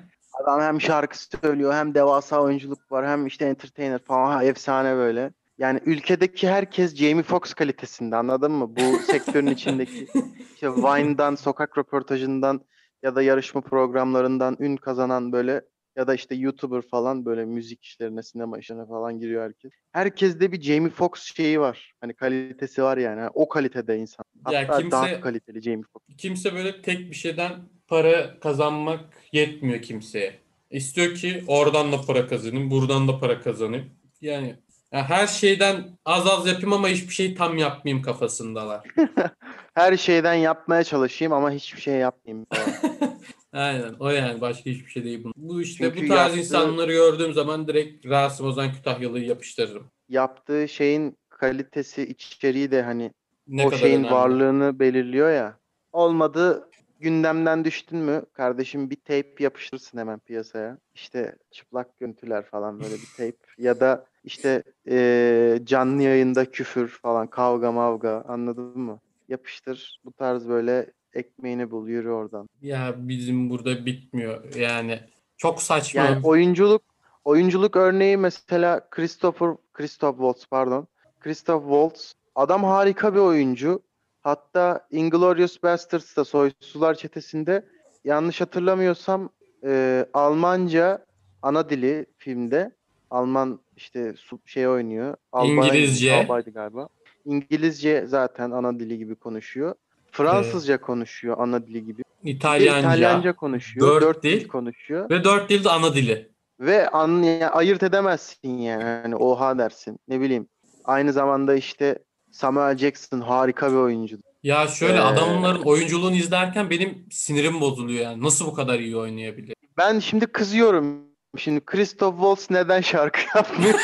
adam 0.44 0.60
hem 0.60 0.80
şarkı 0.80 1.18
söylüyor 1.42 1.74
hem 1.74 1.94
devasa 1.94 2.42
oyunculuk 2.42 2.92
var 2.92 3.06
hem 3.06 3.26
işte 3.26 3.44
entertainer 3.44 3.98
falan 4.04 4.32
ha, 4.32 4.44
efsane 4.44 4.96
böyle. 4.96 5.30
Yani 5.58 5.80
ülkedeki 5.86 6.48
herkes 6.48 6.96
Jamie 6.96 7.22
Foxx 7.22 7.54
kalitesinde 7.54 8.16
anladın 8.16 8.52
mı? 8.52 8.76
Bu 8.76 8.98
sektörün 9.02 9.50
içindeki 9.50 10.06
işte 10.54 10.70
Vine'dan, 10.72 11.34
sokak 11.34 11.78
röportajından 11.78 12.60
ya 13.06 13.14
da 13.16 13.22
yarışma 13.22 13.60
programlarından 13.60 14.56
ün 14.60 14.76
kazanan 14.76 15.32
böyle 15.32 15.62
ya 15.96 16.06
da 16.06 16.14
işte 16.14 16.34
YouTuber 16.34 16.82
falan 16.82 17.24
böyle 17.24 17.44
müzik 17.44 17.84
işlerine, 17.84 18.22
sinema 18.22 18.58
işlerine 18.58 18.86
falan 18.86 19.18
giriyor 19.20 19.42
herkes. 19.44 19.72
Herkeste 19.92 20.52
bir 20.52 20.60
Jamie 20.60 20.90
Foxx 20.90 21.34
şeyi 21.36 21.60
var. 21.60 21.92
Hani 22.00 22.14
kalitesi 22.14 22.82
var 22.82 22.96
yani. 22.98 23.28
O 23.34 23.48
kalitede 23.48 23.98
insan. 23.98 24.24
Ya 24.52 24.68
Hatta 24.68 24.78
kimse- 24.78 24.90
daha 24.90 25.20
kaliteli 25.20 25.62
Jamie 25.62 25.84
Foxx. 25.92 26.16
Kimse 26.18 26.54
böyle 26.54 26.82
tek 26.82 27.10
bir 27.10 27.16
şeyden 27.16 27.52
para 27.88 28.40
kazanmak 28.40 29.00
yetmiyor 29.32 29.82
kimseye. 29.82 30.34
İstiyor 30.70 31.14
ki 31.14 31.44
oradan 31.46 31.92
da 31.92 32.00
para 32.06 32.26
kazanayım, 32.26 32.70
buradan 32.70 33.08
da 33.08 33.18
para 33.18 33.40
kazanayım. 33.40 33.90
Yani 34.20 34.56
ya 34.92 35.08
her 35.08 35.26
şeyden 35.26 35.98
az 36.04 36.26
az 36.26 36.46
yapayım 36.46 36.72
ama 36.72 36.88
hiçbir 36.88 37.14
şeyi 37.14 37.34
tam 37.34 37.58
yapmayayım 37.58 38.02
kafasındalar. 38.02 38.80
Her 39.74 39.96
şeyden 39.96 40.34
yapmaya 40.34 40.84
çalışayım 40.84 41.32
ama 41.32 41.50
hiçbir 41.50 41.80
şey 41.80 41.94
yapmayayım. 41.94 42.46
Aynen 43.52 43.94
o 44.00 44.10
yani 44.10 44.40
başka 44.40 44.70
hiçbir 44.70 44.90
şey 44.90 45.04
değil 45.04 45.24
bu. 45.24 45.32
Bu 45.36 45.62
işte 45.62 45.84
Çünkü 45.84 46.04
bu 46.04 46.08
tarz 46.08 46.18
yaptığı- 46.20 46.38
insanları 46.38 46.92
gördüğüm 46.92 47.32
zaman 47.32 47.68
direkt 47.68 48.06
Rasim 48.06 48.46
Ozan 48.46 48.72
Kütahyalı'yı 48.72 49.24
yapıştırırım. 49.26 49.90
Yaptığı 50.08 50.68
şeyin 50.68 51.16
kalitesi, 51.28 52.02
içeriği 52.02 52.70
de 52.70 52.82
hani 52.82 53.12
Ne 53.48 53.66
o 53.66 53.68
kadar 53.68 53.78
şeyin 53.80 53.98
önemli. 54.00 54.10
varlığını 54.10 54.78
belirliyor 54.78 55.30
ya. 55.32 55.58
Olmadı 55.92 56.68
gündemden 57.00 57.64
düştün 57.64 57.98
mü 57.98 58.22
kardeşim 58.32 58.90
bir 58.90 58.96
tape 58.96 59.34
yapıştırırsın 59.44 59.98
hemen 59.98 60.18
piyasaya. 60.18 60.78
İşte 60.94 61.36
çıplak 61.50 61.98
görüntüler 61.98 62.44
falan 62.44 62.80
böyle 62.80 62.94
bir 62.94 63.06
tape. 63.16 63.36
Ya 63.58 63.80
da 63.80 64.06
işte 64.24 64.62
eee, 64.86 65.60
canlı 65.64 66.02
yayında 66.02 66.50
küfür 66.50 66.88
falan 66.88 67.26
kavga 67.26 67.72
mavga 67.72 68.24
anladın 68.28 68.78
mı? 68.80 69.00
Yapıştır 69.28 70.00
bu 70.04 70.12
tarz 70.12 70.48
böyle 70.48 70.86
ekmeğini 71.12 71.70
bul 71.70 71.88
yürü 71.88 72.10
oradan. 72.10 72.48
Ya 72.62 72.94
bizim 72.98 73.50
burada 73.50 73.86
bitmiyor. 73.86 74.54
Yani 74.54 75.00
çok 75.36 75.62
saçma. 75.62 76.02
Yani 76.04 76.26
oyunculuk 76.26 76.82
oyunculuk 77.24 77.76
örneği 77.76 78.16
mesela 78.16 78.88
Christopher 78.90 79.48
Christoph 79.72 80.16
Waltz 80.16 80.46
pardon. 80.46 80.86
Christoph 81.20 81.62
Waltz 81.62 82.14
adam 82.34 82.64
harika 82.64 83.14
bir 83.14 83.20
oyuncu. 83.20 83.82
Hatta 84.26 84.80
Inglourious 84.90 85.62
Basterds'ta 85.62 86.24
Soysuzlar 86.24 86.94
Çetesi'nde 86.94 87.64
yanlış 88.04 88.40
hatırlamıyorsam 88.40 89.30
e, 89.66 90.06
Almanca 90.14 91.06
ana 91.42 91.70
dili 91.70 92.06
filmde. 92.16 92.70
Alman 93.10 93.60
işte 93.76 94.14
şey 94.44 94.68
oynuyor. 94.68 95.16
Albay- 95.32 95.68
İngilizce. 95.68 96.14
Albaydı 96.14 96.50
galiba. 96.50 96.88
İngilizce 97.24 98.06
zaten 98.06 98.50
ana 98.50 98.78
dili 98.80 98.98
gibi 98.98 99.14
konuşuyor. 99.14 99.74
Fransızca 100.12 100.80
konuşuyor 100.80 101.36
ana 101.38 101.66
dili 101.66 101.84
gibi. 101.84 102.02
İtalyanca, 102.22 102.78
İtalyanca 102.78 103.36
konuşuyor. 103.36 103.86
Dört 103.86 104.02
Dört, 104.02 104.22
dil. 104.22 104.40
dil 104.40 104.48
konuşuyor. 104.48 105.10
ve 105.10 105.24
dört 105.24 105.50
dil 105.50 105.64
de 105.64 105.70
ana 105.70 105.94
dili. 105.94 106.28
Ve 106.60 106.88
an, 106.88 107.22
yani 107.22 107.48
ayırt 107.48 107.82
edemezsin 107.82 108.58
yani. 108.58 108.84
Hani 108.84 109.16
oha 109.16 109.58
dersin. 109.58 109.98
Ne 110.08 110.20
bileyim. 110.20 110.48
Aynı 110.84 111.12
zamanda 111.12 111.54
işte 111.54 111.98
Samuel 112.36 112.76
Jackson 112.78 113.20
harika 113.20 113.70
bir 113.72 113.76
oyuncu. 113.76 114.18
Ya 114.42 114.68
şöyle 114.68 114.96
Ee, 114.96 115.00
adamların 115.00 115.62
oyunculuğunu 115.62 116.14
izlerken 116.16 116.70
benim 116.70 117.06
sinirim 117.10 117.60
bozuluyor 117.60 118.04
yani. 118.04 118.22
Nasıl 118.22 118.46
bu 118.46 118.54
kadar 118.54 118.78
iyi 118.78 118.96
oynayabilir? 118.96 119.54
Ben 119.78 119.98
şimdi 119.98 120.26
kızıyorum. 120.26 121.06
Şimdi 121.38 121.64
Christoph 121.64 122.16
Waltz 122.16 122.50
neden 122.50 122.80
şarkı 122.80 123.20
yapmıyor? 123.36 123.80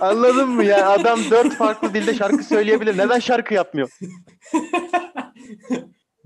Anladın 0.00 0.48
mı 0.48 0.64
ya? 0.64 0.88
Adam 0.90 1.20
dört 1.30 1.54
farklı 1.54 1.94
dilde 1.94 2.14
şarkı 2.14 2.44
söyleyebilir. 2.44 2.98
Neden 2.98 3.18
şarkı 3.18 3.54
yapmıyor? 3.54 3.88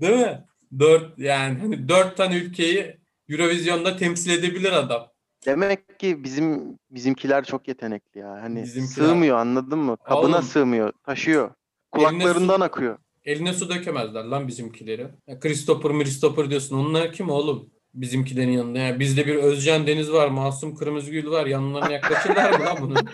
Değil 0.01 0.17
mi? 0.19 0.45
Dört 0.79 1.19
yani 1.19 1.59
hani 1.59 1.89
dört 1.89 2.17
tane 2.17 2.35
ülkeyi 2.35 2.97
Eurovision'da 3.29 3.97
temsil 3.97 4.31
edebilir 4.31 4.71
adam. 4.71 5.07
Demek 5.45 5.99
ki 5.99 6.23
bizim 6.23 6.79
bizimkiler 6.91 7.43
çok 7.43 7.67
yetenekli 7.67 8.19
ya. 8.19 8.29
Hani 8.41 8.59
Bizimkiler- 8.63 8.87
sığmıyor 8.87 9.37
anladın 9.37 9.79
mı? 9.79 9.97
Kabına 9.97 10.35
Oğlum. 10.35 10.43
sığmıyor. 10.43 10.93
Taşıyor. 11.05 11.51
Kulaklarından 11.91 12.61
akıyor. 12.61 12.97
Eline 13.25 13.53
su 13.53 13.69
dökemezler 13.69 14.23
lan 14.23 14.47
bizimkileri. 14.47 15.07
Ya 15.27 15.39
Christopher 15.39 15.91
Christopher 15.91 16.49
diyorsun. 16.49 16.77
Onlar 16.77 17.13
kim 17.13 17.29
oğlum? 17.29 17.69
Bizimkilerin 17.93 18.51
yanında. 18.51 18.79
Yani 18.79 18.99
bizde 18.99 19.27
bir 19.27 19.35
Özcan 19.35 19.87
Deniz 19.87 20.11
var, 20.11 20.27
Masum 20.27 20.75
Kırmızıgül 20.75 21.31
var. 21.31 21.45
Yanlarına 21.45 21.91
yaklaşırlar 21.93 22.59
mı 22.59 22.65
lan 22.65 22.77
bunun? 22.81 22.97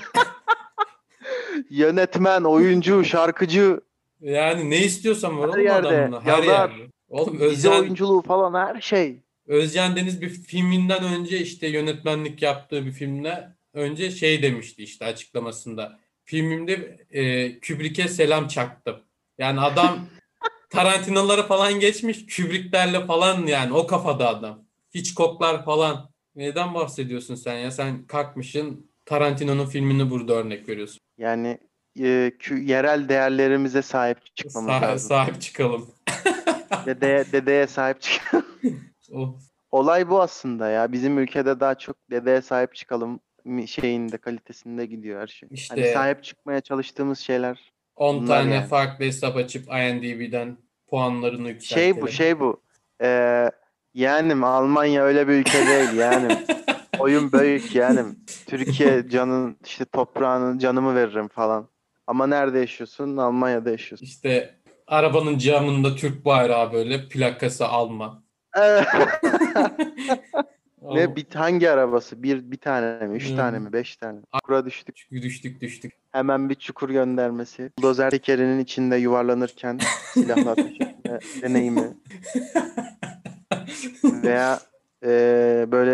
Yönetmen, 1.69 2.43
oyuncu, 2.43 3.03
şarkıcı, 3.05 3.81
Yani 4.21 4.69
ne 4.69 4.77
istiyorsan 4.83 5.37
var 5.39 5.43
Her 5.49 5.53
oğlum 5.53 5.65
yerde, 5.65 5.87
adamla. 5.87 6.21
Her 6.23 6.43
yazar. 6.43 6.69
yerde. 6.69 6.91
Oğlum 7.09 7.33
dizi 7.33 7.45
Özcan, 7.45 7.79
oyunculuğu 7.81 8.21
falan 8.21 8.53
her 8.67 8.81
şey. 8.81 9.23
Özcan 9.47 9.95
Deniz 9.95 10.21
bir 10.21 10.29
filminden 10.29 11.03
önce 11.03 11.39
işte 11.39 11.67
yönetmenlik 11.67 12.41
yaptığı 12.41 12.85
bir 12.85 12.91
filmde 12.91 13.47
önce 13.73 14.11
şey 14.11 14.41
demişti 14.41 14.83
işte 14.83 15.05
açıklamasında. 15.05 15.99
Filmimde 16.23 17.05
e, 17.11 17.51
Kubrick'e 17.59 18.07
selam 18.07 18.47
çaktım. 18.47 18.95
Yani 19.37 19.59
adam 19.59 20.07
Tarantino'ları 20.69 21.43
falan 21.43 21.79
geçmiş. 21.79 22.35
Kubrick'lerle 22.35 23.05
falan 23.05 23.45
yani 23.47 23.73
o 23.73 23.87
kafada 23.87 24.29
adam. 24.29 24.63
Hitchcock'lar 24.95 25.65
falan. 25.65 26.09
Neden 26.35 26.73
bahsediyorsun 26.73 27.35
sen 27.35 27.55
ya? 27.55 27.71
Sen 27.71 28.07
kalkmışsın 28.07 28.89
Tarantino'nun 29.05 29.65
filmini 29.65 30.09
burada 30.09 30.33
örnek 30.33 30.69
veriyorsun. 30.69 30.99
Yani 31.17 31.57
e, 31.99 32.31
yerel 32.61 33.09
değerlerimize 33.09 33.81
sahip 33.81 34.35
çıkmamız 34.35 34.69
Sa- 34.69 34.81
lazım. 34.81 35.07
sahip 35.09 35.41
çıkalım. 35.41 35.89
Dedeye, 36.85 37.25
dedeye 37.31 37.67
sahip 37.67 38.01
çık. 38.01 38.31
O 39.13 39.37
Olay 39.71 40.09
bu 40.09 40.21
aslında 40.21 40.69
ya. 40.69 40.91
Bizim 40.91 41.17
ülkede 41.17 41.59
daha 41.59 41.75
çok 41.75 41.95
dedeye 42.11 42.41
sahip 42.41 42.75
çıkalım 42.75 43.19
şeyinde 43.67 44.17
kalitesinde 44.17 44.85
gidiyor 44.85 45.21
her 45.21 45.27
şey. 45.27 45.49
İşte- 45.51 45.75
Hani 45.75 45.93
sahip 45.93 46.23
çıkmaya 46.23 46.61
çalıştığımız 46.61 47.19
şeyler. 47.19 47.71
10 47.95 48.17
Bunlar 48.17 48.41
tane 48.41 48.55
yani. 48.55 48.67
farklı 48.67 49.05
hesap 49.05 49.35
açıp 49.37 49.63
IMDb'den 49.67 50.57
puanlarını 50.87 51.49
yükseltelim. 51.49 51.93
Şey 51.95 52.01
bu 52.01 52.07
şey 52.07 52.39
bu. 52.39 52.61
Ee, 53.01 53.51
yeğenim 53.93 54.43
Almanya 54.43 55.03
öyle 55.03 55.27
bir 55.27 55.33
ülke 55.33 55.67
değil 55.67 55.93
yeğenim. 55.93 56.37
Oyun 56.99 57.31
büyük 57.31 57.75
yeğenim. 57.75 58.19
Türkiye 58.47 59.09
canın 59.09 59.57
işte 59.65 59.85
toprağının 59.85 60.57
canımı 60.57 60.95
veririm 60.95 61.27
falan. 61.27 61.67
Ama 62.07 62.27
nerede 62.27 62.59
yaşıyorsun? 62.59 63.17
Almanya'da 63.17 63.69
yaşıyorsun. 63.71 64.05
İşte 64.05 64.55
arabanın 64.87 65.37
camında 65.37 65.95
Türk 65.95 66.25
bayrağı 66.25 66.73
böyle 66.73 67.07
plakası 67.07 67.67
alma. 67.67 68.23
Evet. 68.57 68.87
Ne 70.81 71.15
bir 71.15 71.25
hangi 71.33 71.69
arabası? 71.69 72.23
Bir 72.23 72.51
bir 72.51 72.57
tane 72.57 73.07
mi? 73.07 73.15
Üç 73.17 73.29
Hmm. 73.29 73.35
tane 73.35 73.59
mi? 73.59 73.73
Beş 73.73 73.95
tane 73.95 74.17
mi? 74.19 74.23
Çukura 74.35 74.65
düştük. 74.65 74.95
Düştük 74.95 75.23
düştük 75.23 75.61
düştük. 75.61 75.93
Hemen 76.11 76.49
bir 76.49 76.55
çukur 76.55 76.89
göndermesi. 76.89 77.69
Dozer 77.81 78.11
tekerinin 78.11 78.59
içinde 78.59 78.95
yuvarlanırken 78.95 79.77
silahla 80.13 80.51
ateş 80.51 80.81
etme 80.81 81.19
deneyimi. 81.41 81.97
Veya 84.03 84.59
eee, 85.05 85.65
böyle 85.71 85.93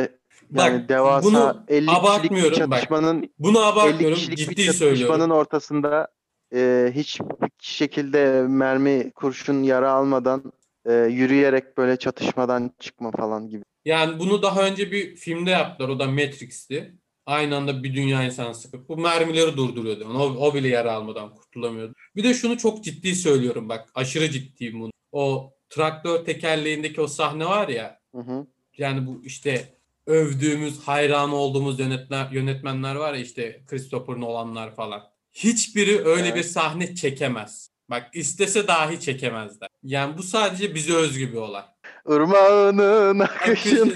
yani 0.52 0.80
Bak 0.80 0.90
devasa 0.90 1.24
bunu 1.28 1.64
50 1.68 1.86
kişilik 1.86 2.02
bir 2.04 2.08
abartmıyorum 2.08 2.72
bak. 2.72 2.80
çatışmanın 2.80 3.34
Bunu 3.40 3.58
50 3.60 3.66
abartmıyorum. 3.66 4.16
kişilik 4.18 4.38
bir 4.40 4.46
Ciddi 4.56 4.74
söylüyorum. 4.74 5.00
çatışmanın 5.00 5.30
ortasında 5.30 6.08
eee 6.52 6.92
hiçbir 6.96 7.26
şekilde 7.60 8.42
mermi 8.48 9.12
kurşun 9.12 9.64
yara 9.64 9.92
almadan 9.92 10.54
eee, 10.90 10.94
yürüyerek 10.96 11.78
böyle 11.78 11.98
çatışmadan 11.98 12.72
çıkma 12.80 13.12
falan 13.12 13.50
gibi. 13.50 13.64
Yani 13.86 14.20
bunu 14.20 14.42
daha 14.42 14.66
önce 14.68 14.92
bir 14.92 15.16
filmde 15.16 15.50
yaptılar. 15.50 15.90
O 15.90 16.00
da 16.00 16.08
Matrix'ti. 16.08 16.96
Aynı 17.26 17.56
anda 17.56 17.84
bir 17.84 17.96
dünya 17.96 18.24
insan 18.24 18.54
sıkıp 18.54 18.90
bu 18.90 18.98
mermileri 18.98 19.58
durduruyordu. 19.58 20.04
Yani 20.04 20.18
o, 20.18 20.24
o 20.24 20.54
bile 20.54 20.68
yara 20.68 20.94
almadan 20.94 21.36
kurtulamıyordu. 21.36 21.94
Bir 22.16 22.24
de 22.24 22.34
şunu 22.34 22.58
çok 22.58 22.84
ciddi 22.84 23.16
söylüyorum 23.16 23.70
bak. 23.70 23.90
Aşırı 23.96 24.30
ciddiyim 24.32 24.80
bunu. 24.82 24.92
O 25.12 25.54
traktör 25.70 26.26
tekerleğindeki 26.26 27.02
o 27.02 27.08
sahne 27.08 27.46
var 27.46 27.68
ya. 27.68 28.00
Hı 28.16 28.22
hı. 28.22 28.48
Yani 28.78 29.08
bu 29.08 29.22
işte 29.26 29.78
övdüğümüz, 30.08 30.80
hayran 30.80 31.32
olduğumuz 31.32 31.80
yönetmen, 31.80 32.32
yönetmenler 32.32 32.96
var 32.96 33.14
ya 33.14 33.20
işte 33.22 33.64
Christopher 33.68 34.20
Nolan'lar 34.20 34.76
falan. 34.76 35.04
Hiçbiri 35.34 36.06
öyle 36.06 36.28
Evet. 36.28 36.36
bir 36.36 36.44
sahne 36.44 36.96
çekemez. 36.96 37.72
Bak 37.90 38.10
istese 38.14 38.68
dahi 38.68 39.00
çekemezler. 39.00 39.70
Yani 39.84 40.18
bu 40.18 40.24
sadece 40.24 40.76
bize 40.76 40.94
özgü 40.94 41.32
bir 41.32 41.38
olay. 41.38 41.64
Irmağının 42.10 43.20
akışın. 43.20 43.94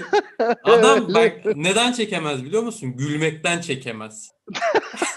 Adam 0.64 1.14
bak 1.14 1.32
neden 1.54 1.92
çekemez 1.92 2.44
biliyor 2.44 2.62
musun? 2.62 2.96
Gülmekten 2.96 3.60
çekemez. 3.60 4.30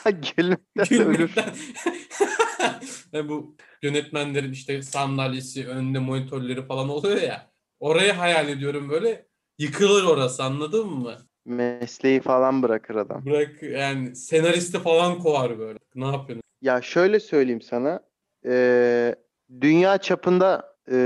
Gülmekten. 0.37 0.85
Gülmekten. 0.89 1.45
Ve 3.13 3.29
bu 3.29 3.55
yönetmenlerin 3.81 4.51
işte 4.51 4.81
sandalyesi, 4.81 5.67
önünde 5.67 5.99
monitörleri 5.99 6.65
falan 6.65 6.89
oluyor 6.89 7.21
ya. 7.21 7.51
Orayı 7.79 8.11
hayal 8.13 8.49
ediyorum 8.49 8.89
böyle. 8.89 9.25
Yıkılır 9.59 10.03
orası 10.03 10.43
anladın 10.43 10.87
mı? 10.87 11.17
Mesleği 11.45 12.21
falan 12.21 12.63
bırakır 12.63 12.95
adam. 12.95 13.25
Bırak 13.25 13.63
yani 13.63 14.15
senaristi 14.15 14.79
falan 14.79 15.19
kovar 15.19 15.59
böyle. 15.59 15.79
Ne 15.95 16.05
yapıyorsun? 16.05 16.41
Ya 16.61 16.81
şöyle 16.81 17.19
söyleyeyim 17.19 17.61
sana. 17.61 17.99
eee, 18.45 19.15
dünya 19.61 19.97
çapında 19.97 20.75
eee, 20.91 20.97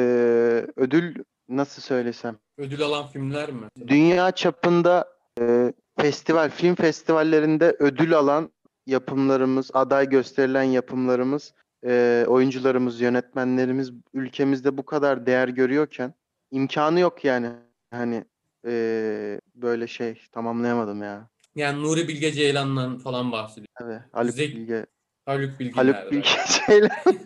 ödül 0.76 1.16
nasıl 1.50 1.82
söylesem? 1.82 2.36
Ödül 2.58 2.82
alan 2.82 3.08
filmler 3.08 3.52
mi? 3.52 3.68
Dünya 3.88 4.32
çapında 4.32 5.08
eee, 5.40 5.74
festival, 6.00 6.50
film 6.50 6.76
festivallerinde 6.76 7.76
ödül 7.80 8.14
alan 8.18 8.50
yapımlarımız, 8.88 9.72
aday 9.74 10.10
gösterilen 10.10 10.64
yapımlarımız, 10.64 11.54
eee, 11.86 12.26
oyuncularımız, 12.28 13.02
yönetmenlerimiz 13.02 13.92
ülkemizde 14.14 14.78
bu 14.78 14.86
kadar 14.86 15.26
değer 15.26 15.48
görüyorken 15.48 16.14
imkanı 16.52 17.00
yok 17.00 17.26
yani. 17.26 17.50
Hani 17.92 18.26
eee, 18.68 19.42
böyle 19.56 19.88
şey 19.88 20.22
tamamlayamadım 20.32 21.04
ya. 21.04 21.30
Yani 21.56 21.84
Nuri 21.84 22.08
Bilge 22.08 22.32
Ceylan'dan 22.32 22.98
falan 22.98 23.32
bahsediyor. 23.32 23.68
Evet, 23.84 24.02
Haluk 24.12 24.32
Zek- 24.36 24.56
Bilge. 24.56 24.86
Haluk 25.26 25.60
Bilginer. 25.60 25.94
Haluk 25.94 26.12
Bilge 26.12 26.30
Ceylan. 26.68 26.90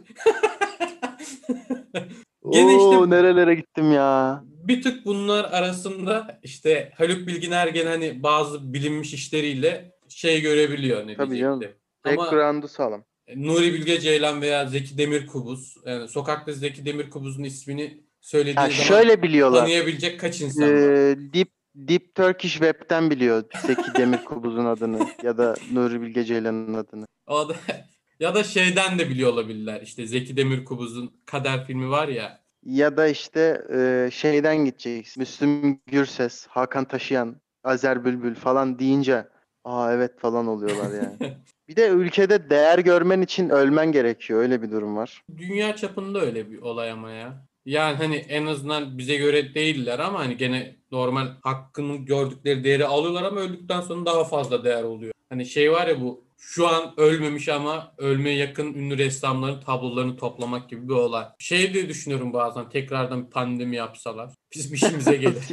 Gene 2.51 2.71
işte- 2.71 2.97
Oo, 2.97 3.09
nerelere 3.09 3.55
gittim 3.55 3.91
ya. 3.91 4.43
Bir 4.45 4.81
tık 4.81 5.05
bunlar 5.05 5.43
arasında 5.45 6.39
işte 6.43 6.91
Haluk 6.97 7.27
Bilginer 7.27 7.67
gene 7.67 7.89
hani 7.89 8.23
bazı 8.23 8.73
bilinmiş 8.73 9.13
işleriyle 9.13 9.91
şey 10.09 10.41
görebiliyor 10.41 11.07
ne 11.07 11.15
Tabii 11.15 11.35
diyecekti. 11.35 11.75
Ama 12.03 12.17
Background'u 12.17 12.67
sağlam. 12.67 13.03
Nuri 13.35 13.73
Bilge 13.73 13.99
Ceylan 13.99 14.41
veya 14.41 14.65
Zeki 14.65 14.97
Demirkubuz 14.97 15.75
yani 15.85 16.07
sokakta 16.07 16.53
Zeki 16.53 16.85
Demirkubuz'un 16.85 17.43
ismini 17.43 18.03
söylediği 18.21 18.55
Ha, 18.55 18.61
zaman 18.61 18.73
şöyle 18.83 19.23
biliyorlar. 19.23 19.59
tanıyabilecek 19.59 20.19
kaç 20.19 20.41
insan 20.41 20.63
var? 20.63 20.73
Ee, 20.73 21.15
Deep, 21.33 21.47
Deep 21.75 22.15
Turkish 22.15 22.51
Web'ten 22.53 23.09
biliyor 23.09 23.43
Zeki 23.67 23.95
Demirkubuz'un 23.97 24.65
adını 24.65 24.99
ya 25.23 25.37
da 25.37 25.55
Nuri 25.73 26.01
Bilge 26.01 26.23
Ceylan'ın 26.23 26.73
adını. 26.73 27.05
O 27.27 27.49
da, 27.49 27.55
ya 28.19 28.35
da 28.35 28.43
şeyden 28.43 28.99
de 28.99 29.09
biliyor 29.09 29.33
olabilirler. 29.33 29.81
İşte 29.81 30.07
Zeki 30.07 30.37
Demirkubuz'un 30.37 31.11
Kader 31.25 31.65
filmi 31.65 31.89
var 31.89 32.07
ya. 32.07 32.39
Ya 32.65 32.97
da 32.97 33.07
işte 33.07 33.61
e, 33.73 34.09
şeyden 34.11 34.65
gideceksin. 34.65 35.21
Müslüm 35.21 35.79
Gürses, 35.85 36.47
Hakan 36.47 36.85
Taşıyan, 36.85 37.35
Azer 37.63 38.05
Bülbül 38.05 38.35
falan 38.35 38.79
deyince 38.79 39.27
aa 39.63 39.93
evet 39.93 40.19
falan 40.19 40.47
oluyorlar 40.47 40.89
yani. 41.03 41.37
Bir 41.67 41.75
de 41.75 41.87
ülkede 41.87 42.49
değer 42.49 42.79
görmen 42.79 43.21
için 43.21 43.49
ölmen 43.49 43.91
gerekiyor. 43.91 44.39
Öyle 44.39 44.61
bir 44.61 44.71
durum 44.71 44.95
var. 44.95 45.23
Dünya 45.37 45.75
çapında 45.75 46.21
öyle 46.21 46.51
bir 46.51 46.57
olay 46.57 46.91
ama 46.91 47.11
ya. 47.11 47.45
Yani 47.65 47.95
hani 47.95 48.15
en 48.15 48.45
azından 48.45 48.97
bize 48.97 49.15
göre 49.15 49.53
değiller 49.55 49.99
ama 49.99 50.19
hani 50.19 50.37
gene 50.37 50.75
normal 50.91 51.27
hakkını 51.41 51.95
gördükleri 51.95 52.63
değeri 52.63 52.85
alıyorlar 52.85 53.23
ama 53.23 53.39
öldükten 53.39 53.81
sonra 53.81 54.05
daha 54.05 54.23
fazla 54.23 54.63
değer 54.63 54.83
oluyor. 54.83 55.13
Hani 55.29 55.45
şey 55.45 55.71
var 55.71 55.87
ya 55.87 56.01
bu 56.01 56.28
şu 56.39 56.67
an 56.67 56.93
ölmemiş 56.97 57.49
ama 57.49 57.93
ölmeye 57.97 58.35
yakın 58.35 58.73
ünlü 58.73 58.97
ressamların 58.97 59.61
tablolarını 59.61 60.17
toplamak 60.17 60.69
gibi 60.69 60.89
bir 60.89 60.93
olay. 60.93 61.25
Şey 61.39 61.73
diye 61.73 61.89
düşünüyorum 61.89 62.33
bazen 62.33 62.69
tekrardan 62.69 63.25
bir 63.25 63.31
pandemi 63.31 63.75
yapsalar. 63.75 64.33
Bizim 64.55 64.73
işimize 64.73 65.15
gelir. 65.17 65.43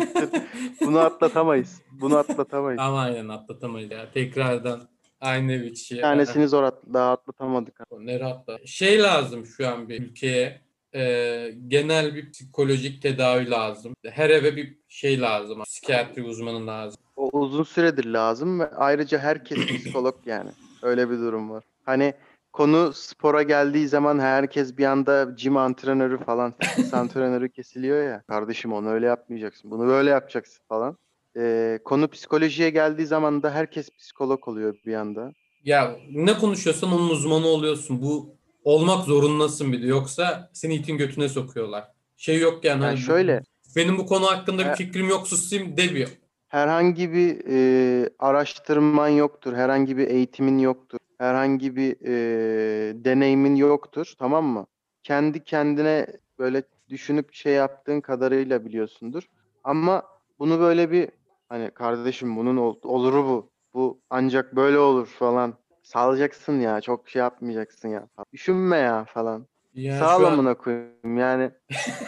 Bunu 0.81 0.99
atlatamayız. 0.99 1.83
Bunu 2.01 2.17
atlatamayız. 2.17 2.81
ama 2.81 3.01
aynen 3.01 3.29
atlatamayız 3.29 3.91
ya. 3.91 4.11
Tekrardan 4.11 4.89
aynı 5.21 5.63
bir 5.63 5.75
şey. 5.75 6.01
Tanesini 6.01 6.49
zor 6.49 6.63
at 6.63 6.79
daha 6.95 7.13
atlatamadık. 7.13 7.81
Ne 7.99 8.21
rahatla. 8.21 8.59
Şey 8.67 9.03
lazım 9.03 9.47
şu 9.47 9.69
an 9.69 9.89
bir 9.89 10.03
ülkeye 10.03 10.63
e, 10.95 11.55
genel 11.69 12.15
bir 12.15 12.33
psikolojik 12.33 13.03
tedavi 13.03 13.51
lazım. 13.51 13.95
Her 14.05 14.31
eve 14.31 14.57
bir 14.57 14.79
şey 14.89 15.21
lazım. 15.21 15.63
Psikiyatri 15.63 16.23
uzmanı 16.23 16.67
lazım. 16.67 17.01
O 17.17 17.39
uzun 17.39 17.63
süredir 17.63 18.05
lazım 18.05 18.61
ve 18.61 18.71
ayrıca 18.71 19.19
herkes 19.19 19.59
psikolog 19.67 20.15
yani. 20.27 20.51
Öyle 20.83 21.11
bir 21.11 21.19
durum 21.19 21.51
var. 21.51 21.65
Hani 21.85 22.15
konu 22.53 22.93
spora 22.93 23.43
geldiği 23.43 23.89
zaman 23.89 24.19
herkes 24.19 24.79
bir 24.79 24.85
anda 24.85 25.25
gym 25.25 25.57
antrenörü 25.57 26.25
falan, 26.25 26.55
fitness 26.61 26.95
antrenörü 26.95 27.49
kesiliyor 27.49 28.05
ya. 28.05 28.23
Kardeşim 28.29 28.73
onu 28.73 28.91
öyle 28.91 29.07
yapmayacaksın. 29.07 29.71
Bunu 29.71 29.87
böyle 29.87 30.11
yapacaksın 30.11 30.65
falan. 30.69 30.97
Ee, 31.37 31.79
konu 31.85 32.09
psikolojiye 32.09 32.71
geldiği 32.71 33.07
zaman 33.07 33.43
da 33.43 33.51
herkes 33.51 33.91
psikolog 33.91 34.49
oluyor 34.49 34.75
bir 34.87 34.95
anda. 34.95 35.33
Ya 35.65 35.97
ne 36.11 36.39
konuşuyorsan 36.39 36.93
onun 36.93 37.11
uzmanı 37.11 37.47
oluyorsun. 37.47 38.03
Bu 38.03 38.37
olmak 38.65 39.05
zorundasın 39.05 39.73
bir 39.73 39.83
de. 39.83 39.87
Yoksa 39.87 40.51
seni 40.53 40.75
itin 40.75 40.99
götüne 40.99 41.29
sokuyorlar. 41.29 41.85
Şey 42.17 42.41
yok 42.41 42.65
yani. 42.65 42.83
Yani 42.83 42.85
hani 42.85 42.99
şöyle 42.99 43.43
Benim 43.77 43.99
bu 43.99 44.07
konu 44.07 44.27
hakkında 44.27 44.71
bir 44.71 44.77
fikrim 44.77 45.09
yok 45.09 45.29
susayım 45.29 45.77
demiyor. 45.77 46.09
Herhangi 46.49 47.13
bir 47.13 47.41
e, 47.49 48.11
araştırman 48.19 49.09
yoktur, 49.09 49.53
herhangi 49.55 49.97
bir 49.97 50.09
eğitimin 50.09 50.59
yoktur, 50.59 50.99
herhangi 51.19 51.77
bir 51.77 51.97
e, 52.07 53.05
deneyimin 53.05 53.57
yoktur, 53.57 54.13
tamam 54.19 54.45
mı? 54.45 54.67
Kendi 55.03 55.45
kendine 55.45 56.07
böyle 56.39 56.63
düşünüp 56.89 57.35
şey 57.35 57.53
yaptığın 57.53 58.01
kadarıyla 58.01 58.65
biliyorsundur. 58.65 59.23
Ama 59.65 60.03
bunu 60.39 60.61
böyle 60.61 60.91
bir 60.91 61.09
hani 61.49 61.71
kardeşim 61.71 62.37
bunun 62.37 62.57
ol- 62.57 62.81
oluru 62.83 63.25
bu, 63.27 63.51
bu 63.75 64.01
ancak 64.11 64.57
böyle 64.57 64.79
olur 64.79 65.07
falan 65.07 65.55
salacaksın 65.83 66.61
ya, 66.61 66.81
çok 66.81 67.09
şey 67.09 67.21
yapmayacaksın 67.21 67.89
ya. 67.89 68.09
Düşünme 68.33 68.77
ya 68.77 69.05
falan. 69.05 69.47
Ya 69.75 69.99
Sağ 69.99 70.27
an- 70.27 70.55
koyayım 70.55 71.17
yani. 71.19 71.51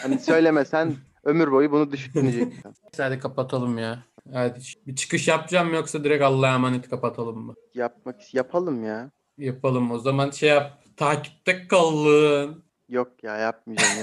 Hani 0.01 0.19
söylemesen 0.19 0.95
ömür 1.23 1.51
boyu 1.51 1.71
bunu 1.71 1.91
düşüneceksin. 1.91 2.73
Hadi 2.97 3.19
kapatalım 3.19 3.77
ya. 3.77 4.03
Hadi 4.33 4.59
bir 4.87 4.95
çıkış 4.95 5.27
yapacağım 5.27 5.73
yoksa 5.73 6.03
direkt 6.03 6.23
Allah'a 6.23 6.55
emanet 6.55 6.89
kapatalım 6.89 7.37
mı? 7.45 7.55
Yapmak 7.73 8.33
yapalım 8.33 8.83
ya. 8.83 9.11
Yapalım 9.37 9.91
o 9.91 9.99
zaman 9.99 10.31
şey 10.31 10.49
yap. 10.49 10.83
Takipte 10.97 11.67
kalın. 11.67 12.63
Yok 12.89 13.23
ya 13.23 13.35
yapmayacağım. 13.37 13.93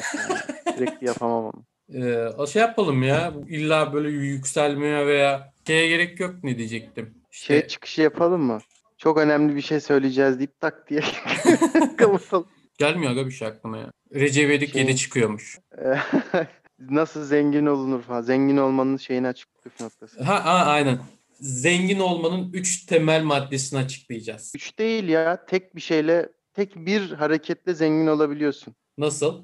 Sürekli 0.77 1.07
yapamam 1.07 1.45
ama. 1.45 1.53
Ee, 1.95 2.16
o 2.39 2.47
şey 2.47 2.62
yapalım 2.62 3.03
ya. 3.03 3.33
İlla 3.49 3.93
böyle 3.93 4.09
yükselmeye 4.11 5.07
veya 5.07 5.53
şeye 5.66 5.89
gerek 5.89 6.20
yok 6.20 6.35
ne 6.43 6.59
diyecektim. 6.59 7.14
İşte 7.33 7.47
Şey 7.47 7.66
çıkışı 7.66 8.03
yapalım 8.03 8.43
mı? 8.43 8.59
Çok 8.99 9.18
önemli 9.18 9.57
bir 9.57 9.61
şey 9.61 9.81
söyleyeceğiz 9.81 10.39
deyip 10.39 10.61
tak 10.61 10.91
diye 10.91 11.01
kapatalım. 11.97 12.47
gelmiyor 12.79 13.12
aga 13.12 13.27
bir 13.27 13.31
şey 13.31 13.49
aklıma 13.49 13.79
ya. 13.79 13.91
Recep 14.14 14.45
İvedik 14.45 14.72
Şey- 14.72 14.83
7 14.83 14.97
çıkıyormuş. 14.97 15.59
Nasıl 16.79 17.24
zengin 17.24 17.66
olunur 17.66 18.03
falan. 18.03 18.22
Zengin 18.22 18.57
olmanın 18.57 18.97
şeyini 18.97 19.29
açık 19.29 19.49
püf 19.62 19.81
noktası. 19.81 20.22
Ha, 20.22 20.45
ha 20.45 20.64
aynen. 20.66 20.99
Zengin 21.41 21.99
olmanın 22.01 22.53
3 22.53 22.87
temel 22.87 23.22
maddesini 23.22 23.79
açıklayacağız. 23.79 24.53
Üç 24.55 24.79
değil 24.79 25.09
ya. 25.09 25.45
Tek 25.47 25.77
bir 25.77 25.81
şeyle, 25.81 26.29
tek 26.55 26.77
bir 26.77 27.11
hareketle 27.12 27.74
zengin 27.74 28.07
olabiliyorsun. 28.07 28.74
Nasıl? 28.99 29.43